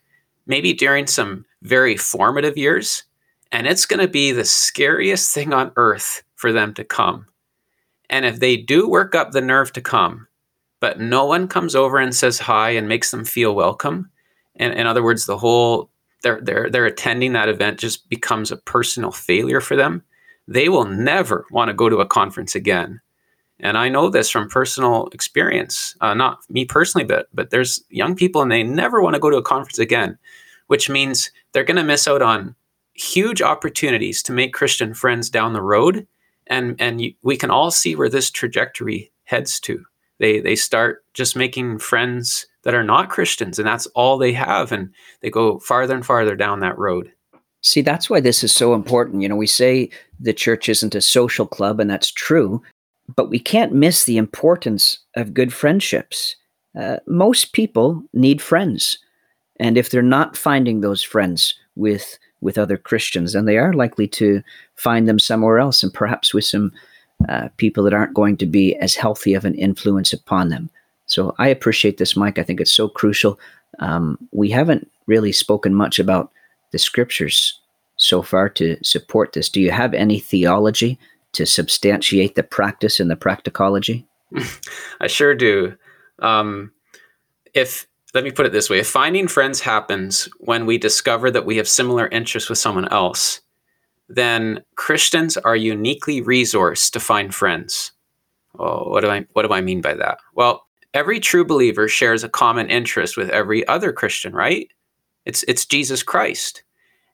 maybe 0.46 0.72
during 0.72 1.06
some 1.06 1.44
very 1.62 1.96
formative 1.96 2.58
years, 2.58 3.04
and 3.52 3.66
it's 3.66 3.86
going 3.86 4.00
to 4.00 4.08
be 4.08 4.32
the 4.32 4.44
scariest 4.44 5.32
thing 5.32 5.52
on 5.52 5.72
earth 5.76 6.22
for 6.44 6.52
them 6.52 6.74
to 6.74 6.84
come. 6.84 7.26
And 8.10 8.26
if 8.26 8.38
they 8.38 8.56
do 8.56 8.86
work 8.86 9.14
up 9.14 9.30
the 9.30 9.40
nerve 9.40 9.72
to 9.72 9.80
come, 9.80 10.28
but 10.80 11.00
no 11.00 11.24
one 11.24 11.48
comes 11.48 11.74
over 11.74 11.96
and 11.98 12.14
says 12.14 12.38
hi 12.38 12.70
and 12.70 12.86
makes 12.86 13.10
them 13.10 13.24
feel 13.24 13.54
welcome, 13.54 14.10
and 14.56 14.74
in 14.74 14.86
other 14.86 15.02
words, 15.02 15.24
the 15.24 15.38
whole 15.38 15.90
they're 16.22 16.40
they're 16.42 16.68
they're 16.68 16.84
attending 16.84 17.32
that 17.32 17.48
event 17.48 17.80
just 17.80 18.08
becomes 18.10 18.52
a 18.52 18.58
personal 18.58 19.10
failure 19.10 19.60
for 19.60 19.74
them 19.74 20.02
they 20.46 20.68
will 20.68 20.84
never 20.84 21.46
want 21.50 21.68
to 21.68 21.74
go 21.74 21.88
to 21.88 21.98
a 21.98 22.06
conference 22.06 22.54
again. 22.54 23.00
And 23.60 23.78
I 23.78 23.88
know 23.88 24.10
this 24.10 24.30
from 24.30 24.48
personal 24.48 25.08
experience, 25.12 25.96
uh, 26.00 26.12
not 26.14 26.38
me 26.50 26.64
personally, 26.64 27.04
but 27.04 27.28
but 27.32 27.50
there's 27.50 27.82
young 27.88 28.14
people 28.16 28.42
and 28.42 28.50
they 28.50 28.62
never 28.62 29.00
want 29.00 29.14
to 29.14 29.20
go 29.20 29.30
to 29.30 29.36
a 29.36 29.42
conference 29.42 29.78
again, 29.78 30.18
which 30.66 30.90
means 30.90 31.30
they're 31.52 31.64
going 31.64 31.76
to 31.76 31.84
miss 31.84 32.08
out 32.08 32.20
on 32.20 32.54
huge 32.94 33.40
opportunities 33.40 34.22
to 34.24 34.32
make 34.32 34.52
Christian 34.52 34.92
friends 34.92 35.30
down 35.30 35.52
the 35.52 35.62
road. 35.62 36.06
And 36.46 36.80
and 36.80 37.02
we 37.22 37.36
can 37.36 37.50
all 37.50 37.70
see 37.70 37.96
where 37.96 38.08
this 38.08 38.30
trajectory 38.30 39.10
heads 39.24 39.58
to. 39.60 39.84
They 40.18 40.40
they 40.40 40.56
start 40.56 41.04
just 41.14 41.36
making 41.36 41.78
friends 41.78 42.46
that 42.62 42.74
are 42.74 42.84
not 42.84 43.10
Christians, 43.10 43.58
and 43.58 43.66
that's 43.66 43.86
all 43.88 44.18
they 44.18 44.32
have, 44.32 44.72
and 44.72 44.90
they 45.20 45.30
go 45.30 45.58
farther 45.58 45.94
and 45.94 46.04
farther 46.04 46.36
down 46.36 46.60
that 46.60 46.78
road. 46.78 47.12
See, 47.62 47.80
that's 47.80 48.10
why 48.10 48.20
this 48.20 48.44
is 48.44 48.52
so 48.52 48.74
important. 48.74 49.22
You 49.22 49.28
know, 49.28 49.36
we 49.36 49.46
say 49.46 49.90
the 50.20 50.34
church 50.34 50.68
isn't 50.68 50.94
a 50.94 51.00
social 51.00 51.46
club, 51.46 51.80
and 51.80 51.90
that's 51.90 52.10
true, 52.10 52.62
but 53.16 53.30
we 53.30 53.38
can't 53.38 53.72
miss 53.72 54.04
the 54.04 54.18
importance 54.18 54.98
of 55.16 55.34
good 55.34 55.52
friendships. 55.52 56.36
Uh, 56.78 56.98
most 57.06 57.52
people 57.52 58.02
need 58.12 58.42
friends, 58.42 58.98
and 59.60 59.78
if 59.78 59.90
they're 59.90 60.02
not 60.02 60.36
finding 60.36 60.80
those 60.80 61.02
friends 61.02 61.54
with 61.76 62.18
with 62.44 62.58
other 62.58 62.76
Christians, 62.76 63.34
and 63.34 63.48
they 63.48 63.56
are 63.56 63.72
likely 63.72 64.06
to 64.06 64.42
find 64.76 65.08
them 65.08 65.18
somewhere 65.18 65.58
else, 65.58 65.82
and 65.82 65.92
perhaps 65.92 66.34
with 66.34 66.44
some 66.44 66.72
uh, 67.28 67.48
people 67.56 67.82
that 67.84 67.94
aren't 67.94 68.14
going 68.14 68.36
to 68.36 68.46
be 68.46 68.76
as 68.76 68.94
healthy 68.94 69.32
of 69.32 69.44
an 69.44 69.54
influence 69.54 70.12
upon 70.12 70.50
them. 70.50 70.68
So 71.06 71.34
I 71.38 71.48
appreciate 71.48 71.96
this, 71.96 72.16
Mike. 72.16 72.38
I 72.38 72.42
think 72.42 72.60
it's 72.60 72.72
so 72.72 72.86
crucial. 72.86 73.40
Um, 73.78 74.18
we 74.30 74.50
haven't 74.50 74.90
really 75.06 75.32
spoken 75.32 75.74
much 75.74 75.98
about 75.98 76.30
the 76.70 76.78
scriptures 76.78 77.58
so 77.96 78.20
far 78.20 78.48
to 78.50 78.76
support 78.84 79.32
this. 79.32 79.48
Do 79.48 79.60
you 79.60 79.70
have 79.70 79.94
any 79.94 80.18
theology 80.18 80.98
to 81.32 81.46
substantiate 81.46 82.34
the 82.34 82.42
practice 82.42 83.00
and 83.00 83.10
the 83.10 83.16
practicology? 83.16 84.04
I 85.00 85.06
sure 85.06 85.34
do. 85.34 85.76
Um, 86.18 86.72
if 87.54 87.86
let 88.14 88.24
me 88.24 88.30
put 88.30 88.46
it 88.46 88.52
this 88.52 88.70
way: 88.70 88.78
if 88.78 88.88
finding 88.88 89.28
friends 89.28 89.60
happens 89.60 90.28
when 90.38 90.66
we 90.66 90.78
discover 90.78 91.30
that 91.30 91.46
we 91.46 91.56
have 91.56 91.68
similar 91.68 92.08
interests 92.08 92.48
with 92.48 92.58
someone 92.58 92.88
else, 92.88 93.40
then 94.08 94.62
Christians 94.76 95.36
are 95.36 95.56
uniquely 95.56 96.22
resourced 96.22 96.92
to 96.92 97.00
find 97.00 97.34
friends. 97.34 97.92
Oh, 98.58 98.88
what 98.88 99.00
do 99.00 99.10
I 99.10 99.26
what 99.32 99.42
do 99.46 99.52
I 99.52 99.60
mean 99.60 99.80
by 99.80 99.94
that? 99.94 100.18
Well, 100.34 100.66
every 100.92 101.20
true 101.20 101.44
believer 101.44 101.88
shares 101.88 102.24
a 102.24 102.28
common 102.28 102.70
interest 102.70 103.16
with 103.16 103.30
every 103.30 103.66
other 103.66 103.92
Christian, 103.92 104.32
right? 104.32 104.70
It's 105.24 105.42
it's 105.48 105.66
Jesus 105.66 106.02
Christ. 106.02 106.62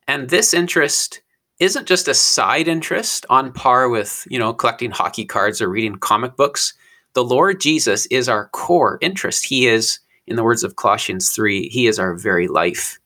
And 0.06 0.28
this 0.28 0.52
interest 0.52 1.22
isn't 1.60 1.86
just 1.86 2.08
a 2.08 2.14
side 2.14 2.68
interest 2.68 3.26
on 3.30 3.52
par 3.52 3.88
with, 3.88 4.26
you 4.28 4.38
know, 4.38 4.52
collecting 4.52 4.90
hockey 4.90 5.24
cards 5.24 5.62
or 5.62 5.68
reading 5.68 5.96
comic 5.96 6.36
books. 6.36 6.74
The 7.12 7.22
Lord 7.22 7.60
Jesus 7.60 8.06
is 8.06 8.28
our 8.28 8.48
core 8.48 8.98
interest. 9.00 9.44
He 9.44 9.66
is, 9.66 10.00
in 10.30 10.36
the 10.36 10.44
words 10.44 10.62
of 10.62 10.76
Colossians 10.76 11.30
3, 11.32 11.68
he 11.68 11.88
is 11.88 11.98
our 11.98 12.14
very 12.14 12.46
life. 12.46 13.00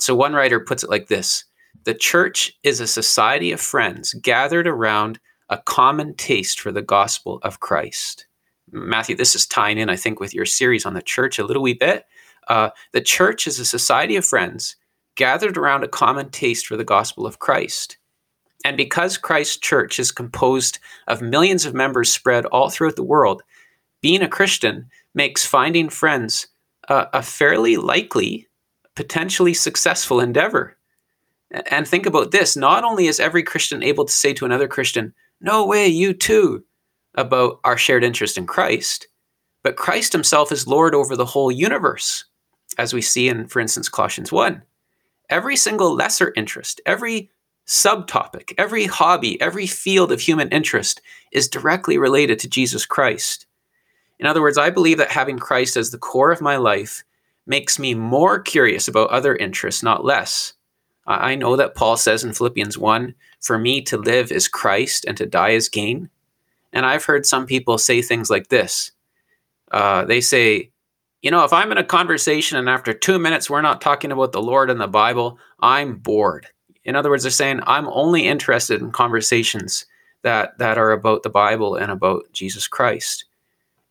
So 0.00 0.14
one 0.14 0.34
writer 0.34 0.60
puts 0.60 0.82
it 0.82 0.90
like 0.90 1.06
this 1.06 1.44
The 1.84 1.94
church 1.94 2.52
is 2.64 2.80
a 2.80 2.86
society 2.86 3.52
of 3.52 3.60
friends 3.60 4.12
gathered 4.14 4.66
around 4.66 5.20
a 5.48 5.58
common 5.58 6.14
taste 6.14 6.60
for 6.60 6.72
the 6.72 6.82
gospel 6.82 7.38
of 7.42 7.60
Christ. 7.60 8.26
Matthew, 8.72 9.16
this 9.16 9.36
is 9.36 9.46
tying 9.46 9.78
in, 9.78 9.88
I 9.88 9.96
think, 9.96 10.18
with 10.18 10.34
your 10.34 10.44
series 10.44 10.84
on 10.84 10.94
the 10.94 11.02
church 11.02 11.38
a 11.38 11.44
little 11.44 11.62
wee 11.62 11.74
bit. 11.74 12.04
Uh, 12.48 12.70
the 12.92 13.00
church 13.00 13.46
is 13.46 13.60
a 13.60 13.64
society 13.64 14.16
of 14.16 14.26
friends 14.26 14.74
gathered 15.14 15.56
around 15.56 15.84
a 15.84 15.88
common 15.88 16.30
taste 16.30 16.66
for 16.66 16.76
the 16.76 16.84
gospel 16.84 17.26
of 17.26 17.38
Christ. 17.38 17.96
And 18.64 18.76
because 18.76 19.16
Christ's 19.16 19.56
church 19.56 20.00
is 20.00 20.10
composed 20.10 20.80
of 21.06 21.22
millions 21.22 21.64
of 21.64 21.74
members 21.74 22.10
spread 22.10 22.44
all 22.46 22.70
throughout 22.70 22.96
the 22.96 23.04
world, 23.04 23.42
being 24.02 24.22
a 24.22 24.28
Christian 24.28 24.90
makes 25.14 25.46
finding 25.46 25.88
friends 25.88 26.48
a, 26.88 27.08
a 27.14 27.22
fairly 27.22 27.76
likely, 27.76 28.46
potentially 28.94 29.54
successful 29.54 30.20
endeavor. 30.20 30.76
And 31.70 31.86
think 31.86 32.06
about 32.06 32.30
this 32.30 32.56
not 32.56 32.84
only 32.84 33.06
is 33.06 33.20
every 33.20 33.42
Christian 33.42 33.82
able 33.82 34.04
to 34.04 34.12
say 34.12 34.32
to 34.34 34.44
another 34.44 34.68
Christian, 34.68 35.14
No 35.40 35.64
way, 35.66 35.86
you 35.86 36.12
too, 36.12 36.64
about 37.14 37.60
our 37.64 37.76
shared 37.76 38.04
interest 38.04 38.36
in 38.36 38.46
Christ, 38.46 39.08
but 39.62 39.76
Christ 39.76 40.12
himself 40.12 40.52
is 40.52 40.66
Lord 40.66 40.94
over 40.94 41.16
the 41.16 41.24
whole 41.24 41.50
universe, 41.50 42.24
as 42.78 42.92
we 42.92 43.02
see 43.02 43.28
in, 43.28 43.46
for 43.46 43.60
instance, 43.60 43.88
Colossians 43.88 44.32
1 44.32 44.62
every 45.28 45.56
single 45.56 45.92
lesser 45.92 46.32
interest, 46.36 46.80
every 46.86 47.30
subtopic, 47.66 48.52
every 48.58 48.86
hobby, 48.86 49.40
every 49.40 49.66
field 49.66 50.12
of 50.12 50.20
human 50.20 50.48
interest 50.50 51.00
is 51.32 51.48
directly 51.48 51.98
related 51.98 52.38
to 52.38 52.48
Jesus 52.48 52.86
Christ. 52.86 53.46
In 54.18 54.26
other 54.26 54.40
words, 54.40 54.58
I 54.58 54.70
believe 54.70 54.98
that 54.98 55.10
having 55.10 55.38
Christ 55.38 55.76
as 55.76 55.90
the 55.90 55.98
core 55.98 56.32
of 56.32 56.40
my 56.40 56.56
life 56.56 57.04
makes 57.46 57.78
me 57.78 57.94
more 57.94 58.40
curious 58.40 58.88
about 58.88 59.10
other 59.10 59.36
interests, 59.36 59.82
not 59.82 60.04
less. 60.04 60.54
I 61.06 61.36
know 61.36 61.54
that 61.56 61.74
Paul 61.74 61.96
says 61.96 62.24
in 62.24 62.32
Philippians 62.32 62.76
1 62.76 63.14
For 63.40 63.58
me 63.58 63.80
to 63.82 63.96
live 63.96 64.32
is 64.32 64.48
Christ 64.48 65.04
and 65.06 65.16
to 65.16 65.26
die 65.26 65.50
is 65.50 65.68
gain. 65.68 66.10
And 66.72 66.84
I've 66.84 67.04
heard 67.04 67.24
some 67.24 67.46
people 67.46 67.78
say 67.78 68.02
things 68.02 68.28
like 68.28 68.48
this. 68.48 68.90
Uh, 69.70 70.04
they 70.04 70.20
say, 70.20 70.70
you 71.22 71.30
know, 71.30 71.44
if 71.44 71.52
I'm 71.52 71.72
in 71.72 71.78
a 71.78 71.84
conversation 71.84 72.58
and 72.58 72.68
after 72.68 72.92
two 72.92 73.18
minutes 73.18 73.48
we're 73.48 73.62
not 73.62 73.80
talking 73.80 74.12
about 74.12 74.32
the 74.32 74.42
Lord 74.42 74.70
and 74.70 74.80
the 74.80 74.88
Bible, 74.88 75.38
I'm 75.60 75.96
bored. 75.96 76.48
In 76.84 76.96
other 76.96 77.10
words, 77.10 77.22
they're 77.22 77.30
saying 77.30 77.60
I'm 77.66 77.88
only 77.88 78.26
interested 78.26 78.80
in 78.80 78.90
conversations 78.92 79.86
that 80.22 80.58
that 80.58 80.78
are 80.78 80.92
about 80.92 81.22
the 81.22 81.30
Bible 81.30 81.76
and 81.76 81.90
about 81.90 82.24
Jesus 82.32 82.66
Christ. 82.66 83.25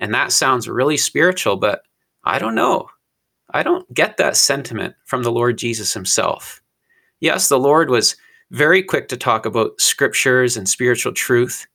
And 0.05 0.13
that 0.13 0.31
sounds 0.31 0.69
really 0.69 0.97
spiritual, 0.97 1.57
but 1.57 1.81
I 2.25 2.37
don't 2.37 2.53
know. 2.53 2.89
I 3.49 3.63
don't 3.63 3.91
get 3.91 4.17
that 4.17 4.37
sentiment 4.37 4.93
from 5.03 5.23
the 5.23 5.31
Lord 5.31 5.57
Jesus 5.57 5.95
himself. 5.95 6.61
Yes, 7.21 7.49
the 7.49 7.57
Lord 7.57 7.89
was 7.89 8.15
very 8.51 8.83
quick 8.83 9.07
to 9.07 9.17
talk 9.17 9.47
about 9.47 9.81
scriptures 9.81 10.57
and 10.57 10.69
spiritual 10.69 11.11
truth, 11.11 11.65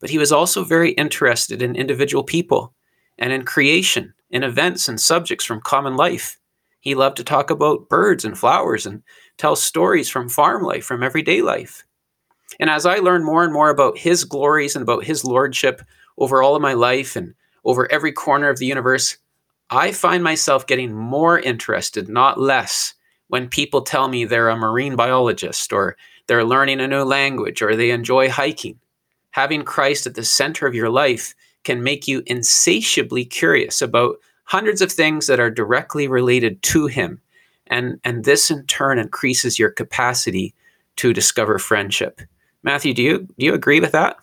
but 0.00 0.08
he 0.08 0.16
was 0.16 0.32
also 0.32 0.64
very 0.64 0.92
interested 0.92 1.60
in 1.60 1.76
individual 1.76 2.24
people 2.24 2.72
and 3.18 3.34
in 3.34 3.44
creation 3.44 4.14
in 4.30 4.44
events 4.44 4.88
and 4.88 4.98
subjects 4.98 5.44
from 5.44 5.60
common 5.60 5.94
life. 5.94 6.38
He 6.80 6.94
loved 6.94 7.18
to 7.18 7.22
talk 7.22 7.50
about 7.50 7.90
birds 7.90 8.24
and 8.24 8.38
flowers 8.38 8.86
and 8.86 9.02
tell 9.36 9.56
stories 9.56 10.08
from 10.08 10.30
farm 10.30 10.62
life, 10.62 10.86
from 10.86 11.02
everyday 11.02 11.42
life. 11.42 11.84
And 12.58 12.70
as 12.70 12.86
I 12.86 13.00
learn 13.00 13.24
more 13.24 13.44
and 13.44 13.52
more 13.52 13.68
about 13.68 13.98
his 13.98 14.24
glories 14.24 14.74
and 14.74 14.82
about 14.82 15.04
his 15.04 15.22
lordship 15.22 15.82
over 16.16 16.42
all 16.42 16.56
of 16.56 16.62
my 16.62 16.72
life 16.72 17.14
and 17.14 17.34
over 17.64 17.90
every 17.90 18.12
corner 18.12 18.48
of 18.48 18.58
the 18.58 18.66
universe, 18.66 19.16
I 19.70 19.92
find 19.92 20.22
myself 20.22 20.66
getting 20.66 20.92
more 20.92 21.38
interested, 21.38 22.08
not 22.08 22.40
less, 22.40 22.94
when 23.28 23.48
people 23.48 23.82
tell 23.82 24.08
me 24.08 24.24
they're 24.24 24.48
a 24.48 24.56
marine 24.56 24.96
biologist 24.96 25.72
or 25.72 25.96
they're 26.26 26.44
learning 26.44 26.80
a 26.80 26.88
new 26.88 27.02
language 27.02 27.62
or 27.62 27.74
they 27.74 27.90
enjoy 27.90 28.28
hiking. 28.28 28.78
Having 29.30 29.64
Christ 29.64 30.06
at 30.06 30.14
the 30.14 30.24
center 30.24 30.66
of 30.66 30.74
your 30.74 30.90
life 30.90 31.34
can 31.64 31.82
make 31.82 32.06
you 32.06 32.22
insatiably 32.26 33.24
curious 33.24 33.82
about 33.82 34.16
hundreds 34.44 34.82
of 34.82 34.92
things 34.92 35.26
that 35.26 35.40
are 35.40 35.50
directly 35.50 36.06
related 36.06 36.62
to 36.62 36.86
him. 36.86 37.20
And, 37.66 37.98
and 38.04 38.24
this 38.24 38.50
in 38.50 38.66
turn 38.66 38.98
increases 38.98 39.58
your 39.58 39.70
capacity 39.70 40.54
to 40.96 41.12
discover 41.12 41.58
friendship. 41.58 42.20
Matthew, 42.62 42.94
do 42.94 43.02
you 43.02 43.18
do 43.38 43.46
you 43.46 43.54
agree 43.54 43.80
with 43.80 43.92
that? 43.92 44.16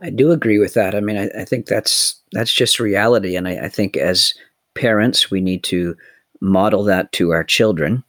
I 0.00 0.10
do 0.10 0.32
agree 0.32 0.58
with 0.58 0.74
that. 0.74 0.94
I 0.94 1.00
mean, 1.00 1.16
I, 1.16 1.28
I 1.40 1.44
think 1.44 1.66
that's 1.66 2.19
that's 2.32 2.52
just 2.52 2.80
reality, 2.80 3.36
and 3.36 3.48
I, 3.48 3.64
I, 3.64 3.68
think 3.68 3.96
as 3.96 4.34
parents, 4.74 5.30
we 5.30 5.40
need 5.40 5.64
to 5.64 5.96
model 6.40 6.84
that 6.84 7.10
to 7.12 7.30
our 7.30 7.44
children, 7.44 8.04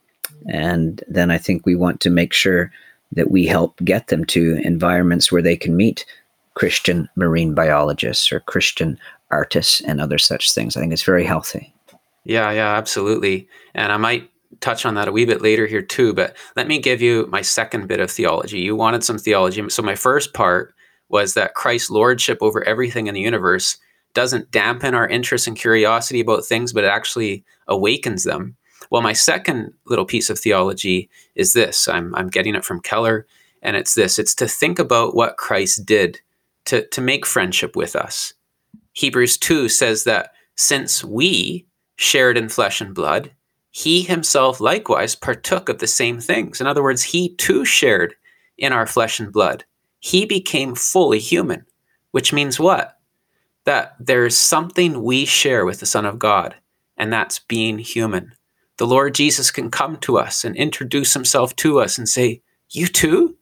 and 0.48 1.04
then 1.08 1.32
I 1.32 1.38
think 1.38 1.66
we 1.66 1.75
want 1.75 2.01
to 2.01 2.10
make 2.10 2.34
sure 2.34 2.72
that 3.13 3.32
we 3.32 3.46
help 3.46 3.78
get 3.84 4.08
them 4.08 4.25
to 4.25 4.62
environments 4.63 5.32
where 5.32 5.42
they 5.42 5.58
can 5.58 5.75
meet 5.75 6.06
Christian 6.54 7.10
marine 7.16 7.54
biologists 7.54 8.32
or 8.32 8.40
Christian 8.42 8.98
artists 9.32 9.82
and 9.82 10.00
other 10.00 10.18
such 10.18 10.54
things. 10.54 10.75
I 10.75 10.82
think 10.82 10.94
it's 10.94 11.04
very 11.04 11.25
healthy. 11.25 11.74
Yeah, 12.24 12.51
yeah, 12.51 12.75
absolutely. 12.75 13.48
And 13.74 13.92
I 13.92 13.98
might 13.98 14.30
touch 14.60 14.86
on 14.86 14.96
that 14.96 15.08
a 15.08 15.12
wee 15.12 15.25
bit 15.25 15.42
later 15.42 15.66
here 15.66 15.82
too, 15.82 16.13
but 16.13 16.36
let 16.56 16.68
me 16.68 16.78
give 16.78 17.01
you 17.01 17.28
my 17.32 17.42
second 17.42 17.88
bit 17.88 18.00
of 18.00 18.12
theology. 18.12 18.60
You 18.60 18.75
wanted 18.75 19.04
some 19.04 19.18
theology. 19.18 19.68
So 19.70 19.82
my 19.82 19.96
first 19.96 20.34
part 20.34 20.74
was 21.10 21.34
that 21.34 21.56
Christ's 21.56 21.90
lordship 21.90 22.38
over 22.42 22.63
everything 22.63 23.08
in 23.08 23.16
the 23.16 23.22
universe 23.22 23.78
doesn't 24.13 24.51
dampen 24.51 24.94
our 24.94 25.08
interest 25.08 25.48
and 25.48 25.58
curiosity 25.58 26.20
about 26.20 26.46
things, 26.46 26.74
but 26.74 26.84
it 26.84 26.88
actually 26.88 27.44
awakens 27.68 28.24
them. 28.24 28.56
Well, 28.89 29.01
my 29.01 29.13
second 29.13 29.74
little 29.86 30.06
piece 30.06 30.30
of 30.30 30.39
theology 30.39 31.10
is 31.36 31.53
this. 31.53 31.88
I'm, 31.88 32.13
I'm 32.15 32.27
getting 32.27 32.56
it 32.56 32.65
from 32.65 32.82
Keller, 32.82 33.25
and 33.62 33.75
it's 33.75 33.96
this 33.96 34.20
it's 34.20 34.36
to 34.36 34.48
think 34.48 34.80
about 34.80 35.15
what 35.15 35.38
Christ 35.38 35.86
did 35.86 36.20
to, 36.65 36.86
to 36.88 37.01
make 37.01 37.25
friendship 37.25 37.75
with 37.75 37.96
us. 37.96 38.34
Hebrews 38.94 39.38
2 39.38 39.70
says 39.70 40.03
that 40.03 40.34
since 40.56 41.03
we 41.03 41.65
shared 41.96 42.38
in 42.38 42.50
flesh 42.50 42.82
and 42.82 42.94
blood, 42.94 43.32
he 43.72 44.01
himself 44.01 44.60
likewise 44.60 45.15
partook 45.15 45.70
of 45.70 45.80
the 45.80 45.88
same 45.88 46.20
things. 46.20 46.60
In 46.60 46.68
other 46.68 46.84
words, 46.84 47.01
he 47.01 47.36
too 47.36 47.63
shared 47.63 48.15
in 48.58 48.74
our 48.74 48.86
flesh 48.86 49.20
and 49.20 49.32
blood. 49.32 49.63
He 50.00 50.25
became 50.25 50.75
fully 50.75 51.20
human, 51.20 51.65
which 52.12 52.34
means 52.34 52.60
what? 52.60 52.98
That 53.65 53.96
there's 54.00 54.36
something 54.36 55.03
we 55.03 55.25
share 55.25 55.65
with 55.65 55.80
the 55.80 55.86
Son 55.86 56.06
of 56.06 56.20
God, 56.20 56.56
and 56.98 57.12
that's 57.12 57.39
being 57.39 57.77
human. 57.80 58.34
The 58.77 58.88
Lord 58.88 59.13
Jesus 59.13 59.51
can 59.51 59.70
come 59.70 59.98
to 59.98 60.18
us 60.18 60.44
and 60.44 60.56
introduce 60.56 61.13
himself 61.13 61.56
to 61.58 61.80
us 61.80 61.98
and 61.98 62.10
say, 62.10 62.41
You 62.70 62.88
too? 62.88 63.38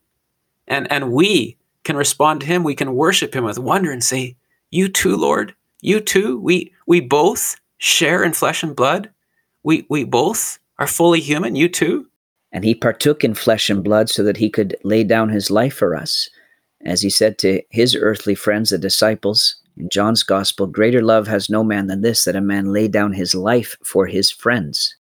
And, 0.67 0.91
and 0.91 1.11
we 1.11 1.57
can 1.83 1.95
respond 1.95 2.41
to 2.41 2.47
him. 2.47 2.63
We 2.63 2.75
can 2.75 2.93
worship 2.93 3.35
him 3.35 3.45
with 3.45 3.57
wonder 3.57 3.91
and 3.91 4.03
say, 4.03 4.35
You 4.69 4.89
too, 4.89 5.15
Lord? 5.15 5.55
You 5.81 6.01
too? 6.01 6.38
We, 6.39 6.73
we 6.85 6.99
both 6.99 7.55
share 7.77 8.23
in 8.23 8.33
flesh 8.33 8.63
and 8.63 8.75
blood? 8.75 9.09
We, 9.63 9.85
we 9.89 10.03
both 10.03 10.59
are 10.77 10.88
fully 10.88 11.21
human? 11.21 11.55
You 11.55 11.69
too? 11.69 12.07
And 12.51 12.63
he 12.63 12.75
partook 12.75 13.23
in 13.23 13.33
flesh 13.33 13.69
and 13.69 13.83
blood 13.83 14.09
so 14.09 14.23
that 14.23 14.38
he 14.38 14.49
could 14.49 14.75
lay 14.83 15.03
down 15.03 15.29
his 15.29 15.51
life 15.51 15.75
for 15.75 15.95
us. 15.95 16.29
As 16.83 17.01
he 17.01 17.09
said 17.09 17.38
to 17.39 17.61
his 17.69 17.95
earthly 17.95 18.35
friends, 18.35 18.69
the 18.71 18.77
disciples, 18.77 19.55
in 19.79 19.89
John's 19.89 20.24
gospel, 20.24 20.67
greater 20.67 21.01
love 21.01 21.27
has 21.27 21.50
no 21.50 21.63
man 21.63 21.88
than 21.88 22.01
this, 22.01 22.25
that 22.25 22.36
a 22.36 22.41
man 22.41 22.74
lay 22.74 22.88
down 22.88 23.13
his 23.13 23.33
life 23.33 23.77
for 23.83 24.07
his 24.07 24.29
friends. 24.29 24.95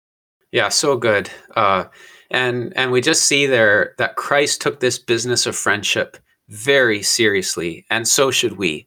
Yeah, 0.52 0.68
so 0.68 0.96
good. 0.96 1.30
Uh, 1.56 1.84
and 2.30 2.72
and 2.76 2.90
we 2.92 3.00
just 3.00 3.24
see 3.24 3.46
there 3.46 3.94
that 3.98 4.16
Christ 4.16 4.60
took 4.60 4.80
this 4.80 4.98
business 4.98 5.46
of 5.46 5.56
friendship 5.56 6.16
very 6.48 7.02
seriously, 7.02 7.84
and 7.90 8.06
so 8.06 8.30
should 8.30 8.56
we. 8.56 8.86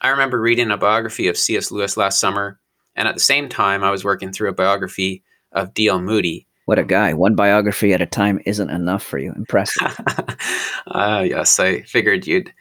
I 0.00 0.08
remember 0.08 0.40
reading 0.40 0.70
a 0.70 0.76
biography 0.76 1.28
of 1.28 1.38
C.S. 1.38 1.70
Lewis 1.70 1.96
last 1.96 2.20
summer, 2.20 2.58
and 2.94 3.08
at 3.08 3.14
the 3.14 3.20
same 3.20 3.48
time, 3.48 3.82
I 3.82 3.90
was 3.90 4.04
working 4.04 4.32
through 4.32 4.50
a 4.50 4.54
biography 4.54 5.22
of 5.52 5.72
D.L. 5.72 6.00
Moody. 6.00 6.46
What 6.66 6.78
a 6.78 6.84
guy. 6.84 7.14
One 7.14 7.34
biography 7.34 7.92
at 7.92 8.02
a 8.02 8.06
time 8.06 8.40
isn't 8.46 8.70
enough 8.70 9.02
for 9.02 9.18
you. 9.18 9.32
Impressive. 9.36 9.98
uh, 10.86 11.24
yes, 11.26 11.60
I 11.60 11.82
figured 11.82 12.26
you'd 12.26 12.52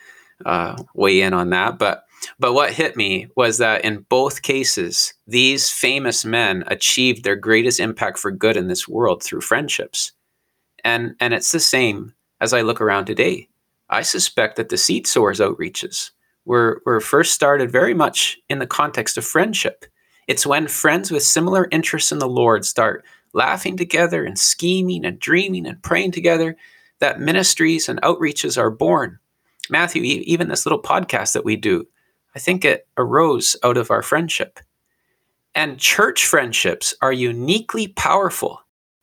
uh, 0.45 0.75
weigh 0.93 1.21
in 1.21 1.33
on 1.33 1.49
that. 1.51 1.79
But 1.79 2.03
but 2.39 2.53
what 2.53 2.73
hit 2.73 2.95
me 2.95 3.27
was 3.35 3.57
that 3.57 3.83
in 3.83 4.05
both 4.09 4.41
cases, 4.41 5.13
these 5.27 5.69
famous 5.69 6.23
men 6.23 6.63
achieved 6.67 7.23
their 7.23 7.35
greatest 7.35 7.79
impact 7.79 8.19
for 8.19 8.31
good 8.31 8.57
in 8.57 8.67
this 8.67 8.87
world 8.87 9.23
through 9.23 9.41
friendships. 9.41 10.11
And, 10.83 11.15
and 11.19 11.33
it's 11.33 11.51
the 11.51 11.59
same 11.59 12.13
as 12.41 12.53
I 12.53 12.61
look 12.61 12.81
around 12.81 13.05
today. 13.05 13.47
I 13.89 14.01
suspect 14.01 14.55
that 14.57 14.69
the 14.69 14.77
seed 14.77 15.07
sowers 15.07 15.39
outreaches 15.39 16.11
were, 16.45 16.81
were 16.85 16.99
first 16.99 17.33
started 17.33 17.71
very 17.71 17.93
much 17.93 18.39
in 18.49 18.59
the 18.59 18.67
context 18.67 19.17
of 19.17 19.25
friendship. 19.25 19.85
It's 20.27 20.45
when 20.45 20.67
friends 20.67 21.11
with 21.11 21.23
similar 21.23 21.67
interests 21.71 22.11
in 22.11 22.19
the 22.19 22.27
Lord 22.27 22.65
start 22.65 23.05
laughing 23.33 23.77
together 23.77 24.23
and 24.23 24.37
scheming 24.37 25.05
and 25.05 25.19
dreaming 25.19 25.65
and 25.65 25.81
praying 25.81 26.11
together 26.11 26.55
that 26.99 27.19
ministries 27.19 27.89
and 27.89 28.01
outreaches 28.01 28.57
are 28.57 28.69
born. 28.69 29.19
Matthew, 29.69 30.03
even 30.03 30.49
this 30.49 30.65
little 30.65 30.81
podcast 30.81 31.33
that 31.33 31.45
we 31.45 31.55
do, 31.55 31.87
I 32.35 32.39
think 32.39 32.65
it 32.65 32.87
arose 32.97 33.55
out 33.63 33.77
of 33.77 33.91
our 33.91 34.01
friendship. 34.01 34.59
And 35.55 35.79
church 35.79 36.25
friendships 36.25 36.95
are 37.01 37.13
uniquely 37.13 37.87
powerful, 37.89 38.61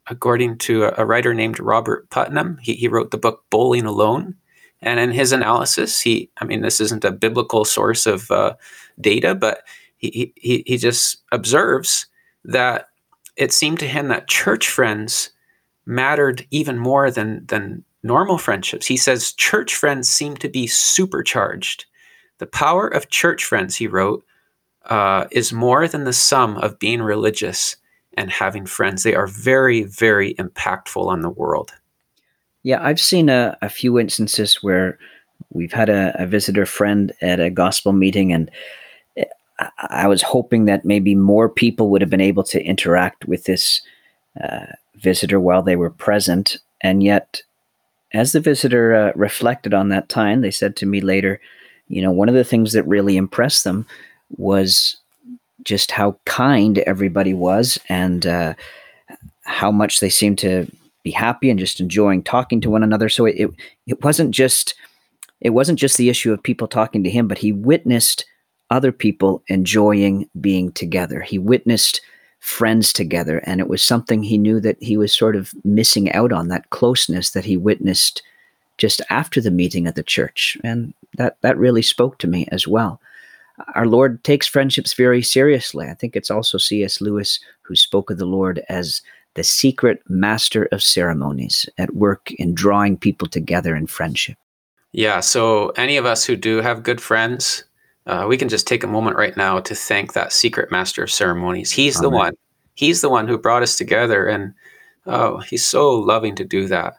according 0.09 0.59
to 0.59 0.85
a, 0.97 1.05
writer 1.05 1.33
named 1.33 1.61
Robert 1.61 2.11
Putnam. 2.11 2.59
He, 2.61 2.75
he 2.75 2.89
wrote 2.89 3.13
the 3.13 3.19
book 3.19 3.45
Bowling 3.51 3.87
Alone. 3.87 4.35
And 4.83 4.99
in 4.99 5.13
his 5.13 5.31
analysis, 5.31 6.01
he, 6.01 6.31
I 6.41 6.45
mean, 6.45 6.63
this 6.63 6.81
isn't 6.81 7.05
a 7.05 7.13
biblical 7.13 7.65
source 7.65 8.07
of 8.07 8.31
uh, 8.31 8.55
data, 9.01 9.35
but 9.35 9.63
he, 9.99 10.33
he, 10.37 10.65
he 10.67 10.77
just 10.79 11.19
observes 11.31 12.07
that 12.45 12.89
it 13.37 13.53
seemed 13.53 13.79
to 13.81 13.87
him 13.87 14.09
that 14.09 14.27
church 14.27 14.69
friends 14.69 15.31
mattered 15.87 16.47
even 16.51 16.79
more 16.79 17.11
than, 17.11 17.45
than 17.47 17.85
normal 18.03 18.39
friendships. 18.39 18.87
He 18.87 18.97
says 18.97 19.33
church 19.33 19.77
friends 19.77 20.09
seem 20.09 20.37
to 20.39 20.49
be 20.49 20.67
supercharged 20.67 21.85
the 22.41 22.47
power 22.47 22.89
of 22.89 23.11
church 23.11 23.45
friends, 23.45 23.77
he 23.77 23.87
wrote, 23.87 24.25
uh, 24.87 25.27
is 25.31 25.53
more 25.53 25.87
than 25.87 26.05
the 26.05 26.13
sum 26.13 26.57
of 26.57 26.79
being 26.79 27.03
religious 27.03 27.77
and 28.17 28.31
having 28.31 28.67
friends. 28.67 29.03
They 29.03 29.15
are 29.15 29.27
very, 29.27 29.85
very 29.85 30.35
impactful 30.35 31.07
on 31.07 31.21
the 31.21 31.31
world. 31.31 31.73
Yeah, 32.63 32.83
I've 32.83 32.99
seen 32.99 33.29
a, 33.29 33.57
a 33.61 33.69
few 33.69 33.99
instances 33.99 34.63
where 34.63 34.99
we've 35.51 35.73
had 35.73 35.91
a, 35.91 36.15
a, 36.23 36.27
visitor 36.27 36.67
friend 36.67 37.13
at 37.21 37.41
a 37.41 37.51
gospel 37.51 37.93
meeting, 37.93 38.33
and 38.33 38.51
eh, 39.17 39.25
I 39.79 40.09
was 40.09 40.23
hoping 40.23 40.65
that 40.65 40.85
maybe 40.85 41.15
more 41.15 41.49
people 41.49 41.91
would 41.91 42.01
have 42.01 42.11
been 42.11 42.21
able 42.21 42.45
to 42.45 42.63
interact 42.63 43.27
with 43.27 43.45
this 43.45 43.83
uh, 44.43 44.67
visitor 44.97 45.41
while 45.41 45.63
they 45.63 45.77
were 45.77 45.91
present. 45.91 46.57
And 46.81 47.03
yet, 47.03 47.43
as 48.13 48.33
the 48.33 48.41
visitor 48.41 48.95
uh, 48.95 49.13
reflected 49.15 49.75
on 49.75 49.91
that 49.91 50.09
time, 50.09 50.41
they 50.41 50.51
said 50.51 50.75
to 50.77 50.87
me 50.87 51.01
later, 51.03 51.41
you 51.91 52.01
know, 52.01 52.13
one 52.13 52.29
of 52.29 52.35
the 52.35 52.45
things 52.45 52.73
that 52.73 52.87
really 52.87 53.17
impressed 53.17 53.65
them 53.65 53.85
was 54.37 54.97
just 55.65 55.91
how 55.91 56.17
kind 56.25 56.79
everybody 56.79 57.35
was 57.35 57.79
and 57.89 58.27
uh, 58.27 58.55
how 59.43 59.71
much 59.71 60.01
they 60.01 60.09
seemed 60.09 60.39
to 60.39 60.71
be 61.03 61.11
happy 61.11 61.51
and 61.51 61.59
just 61.59 61.81
enjoying 61.81 62.23
talking 62.23 62.61
to 62.61 62.71
one 62.71 62.83
another. 62.83 63.09
So 63.09 63.27
it, 63.27 63.35
it, 63.37 63.51
it 63.87 64.05
wasn't 64.05 64.31
just 64.31 64.75
it 65.41 65.51
wasn't 65.51 65.79
just 65.79 65.97
the 65.97 66.11
issue 66.11 66.33
of 66.33 66.43
people 66.43 66.69
talking 66.69 67.03
to 67.03 67.11
him, 67.11 67.27
but 67.27 67.39
he 67.39 67.51
witnessed 67.51 68.27
other 68.71 68.93
people 68.93 69.43
enjoying 69.49 70.29
being 70.41 70.71
together. 70.73 71.23
He 71.23 71.39
witnessed 71.39 72.01
friends 72.41 72.93
together, 72.93 73.39
and 73.45 73.59
it 73.59 73.69
was 73.69 73.83
something 73.83 74.23
he 74.23 74.39
knew 74.39 74.61
that 74.61 74.77
he 74.81 74.97
was 74.97 75.15
sort 75.15 75.37
of 75.37 75.53
missing 75.65 76.13
out 76.13 76.31
on 76.31 76.49
that 76.49 76.69
closeness 76.71 77.31
that 77.31 77.47
he 77.47 77.57
witnessed 77.57 78.23
just 78.77 79.01
after 79.11 79.41
the 79.41 79.51
meeting 79.51 79.87
at 79.87 79.95
the 79.95 80.03
church. 80.03 80.57
And 80.63 80.95
that, 81.17 81.37
that 81.43 81.59
really 81.59 81.83
spoke 81.83 82.19
to 82.19 82.29
me 82.29 82.47
as 82.53 82.67
well. 82.67 83.01
Our 83.75 83.87
Lord 83.87 84.23
takes 84.25 84.47
friendships 84.47 84.95
very 84.95 85.23
seriously. 85.23 85.87
I 85.89 85.95
think 85.95 86.17
it's 86.17 86.31
also 86.31 86.59
C.S. 86.59 87.01
Lewis 87.01 87.41
who 87.63 87.77
spoke 87.77 88.11
of 88.11 88.19
the 88.19 88.27
Lord 88.27 88.63
as 88.69 89.03
the 89.35 89.45
secret 89.45 90.03
master 90.09 90.65
of 90.73 90.83
ceremonies 90.83 91.69
at 91.79 91.95
work 91.95 92.33
in 92.33 92.55
drawing 92.55 92.97
people 92.97 93.29
together 93.29 93.77
in 93.77 93.87
friendship. 93.87 94.37
Yeah, 94.93 95.21
so 95.21 95.69
any 95.71 95.97
of 95.97 96.05
us 96.05 96.25
who 96.25 96.35
do 96.35 96.61
have 96.61 96.83
good 96.83 97.01
friends, 97.01 97.65
uh, 98.07 98.27
we 98.29 98.37
can 98.37 98.49
just 98.49 98.67
take 98.67 98.83
a 98.83 98.89
moment 98.89 99.17
right 99.17 99.37
now 99.37 99.61
to 99.61 99.75
thank 99.75 100.15
that 100.15 100.33
secret 100.33 100.73
master 100.73 101.05
of 101.05 101.13
ceremonies. 101.13 101.71
He's 101.71 101.99
Amen. 101.99 102.11
the 102.11 102.17
one. 102.17 102.35
He's 102.75 103.01
the 103.01 103.11
one 103.11 103.29
who 103.29 103.39
brought 103.39 103.63
us 103.63 103.77
together, 103.77 104.27
and 104.27 104.53
oh, 105.07 105.39
he's 105.39 105.65
so 105.65 105.95
loving 105.95 106.35
to 106.37 106.45
do 106.45 106.67
that. 106.69 106.95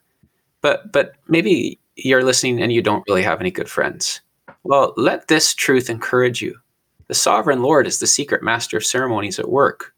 But 0.62 0.92
but 0.92 1.16
maybe 1.28 1.80
you're 2.06 2.24
listening 2.24 2.62
and 2.62 2.72
you 2.72 2.82
don't 2.82 3.04
really 3.08 3.24
have 3.24 3.40
any 3.40 3.52
good 3.52 3.70
friends. 3.70 4.22
Well, 4.64 4.94
let 4.98 5.28
this 5.28 5.54
truth 5.54 5.90
encourage 5.90 6.42
you. 6.42 6.58
The 7.08 7.14
sovereign 7.14 7.62
Lord 7.62 7.88
is 7.88 8.00
the 8.00 8.08
secret 8.08 8.44
master 8.44 8.78
of 8.78 8.86
ceremonies 8.86 9.40
at 9.40 9.50
work. 9.50 9.94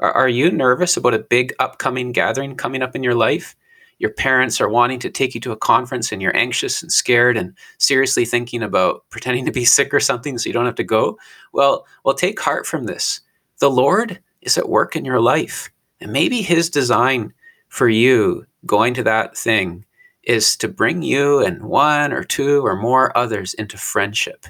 Are, 0.00 0.12
are 0.12 0.28
you 0.28 0.50
nervous 0.50 0.96
about 0.96 1.14
a 1.14 1.18
big 1.18 1.54
upcoming 1.58 2.12
gathering 2.12 2.56
coming 2.56 2.82
up 2.82 2.94
in 2.94 3.02
your 3.02 3.14
life? 3.14 3.56
your 3.98 4.10
parents 4.10 4.60
are 4.60 4.68
wanting 4.68 4.98
to 5.00 5.10
take 5.10 5.34
you 5.34 5.40
to 5.40 5.52
a 5.52 5.56
conference 5.56 6.12
and 6.12 6.22
you're 6.22 6.36
anxious 6.36 6.82
and 6.82 6.92
scared 6.92 7.36
and 7.36 7.54
seriously 7.78 8.24
thinking 8.24 8.62
about 8.62 9.04
pretending 9.10 9.44
to 9.44 9.52
be 9.52 9.64
sick 9.64 9.92
or 9.92 10.00
something 10.00 10.38
so 10.38 10.48
you 10.48 10.52
don't 10.52 10.66
have 10.66 10.74
to 10.76 10.84
go. 10.84 11.18
Well, 11.52 11.86
well, 12.04 12.14
take 12.14 12.40
heart 12.40 12.66
from 12.66 12.84
this. 12.84 13.20
The 13.58 13.70
Lord 13.70 14.20
is 14.40 14.56
at 14.56 14.68
work 14.68 14.94
in 14.94 15.04
your 15.04 15.20
life. 15.20 15.70
And 16.00 16.12
maybe 16.12 16.42
his 16.42 16.70
design 16.70 17.32
for 17.68 17.88
you 17.88 18.46
going 18.64 18.94
to 18.94 19.02
that 19.02 19.36
thing 19.36 19.84
is 20.28 20.56
to 20.58 20.68
bring 20.68 21.02
you 21.02 21.40
and 21.40 21.62
one 21.62 22.12
or 22.12 22.22
two 22.22 22.64
or 22.64 22.76
more 22.76 23.16
others 23.16 23.54
into 23.54 23.78
friendship. 23.78 24.46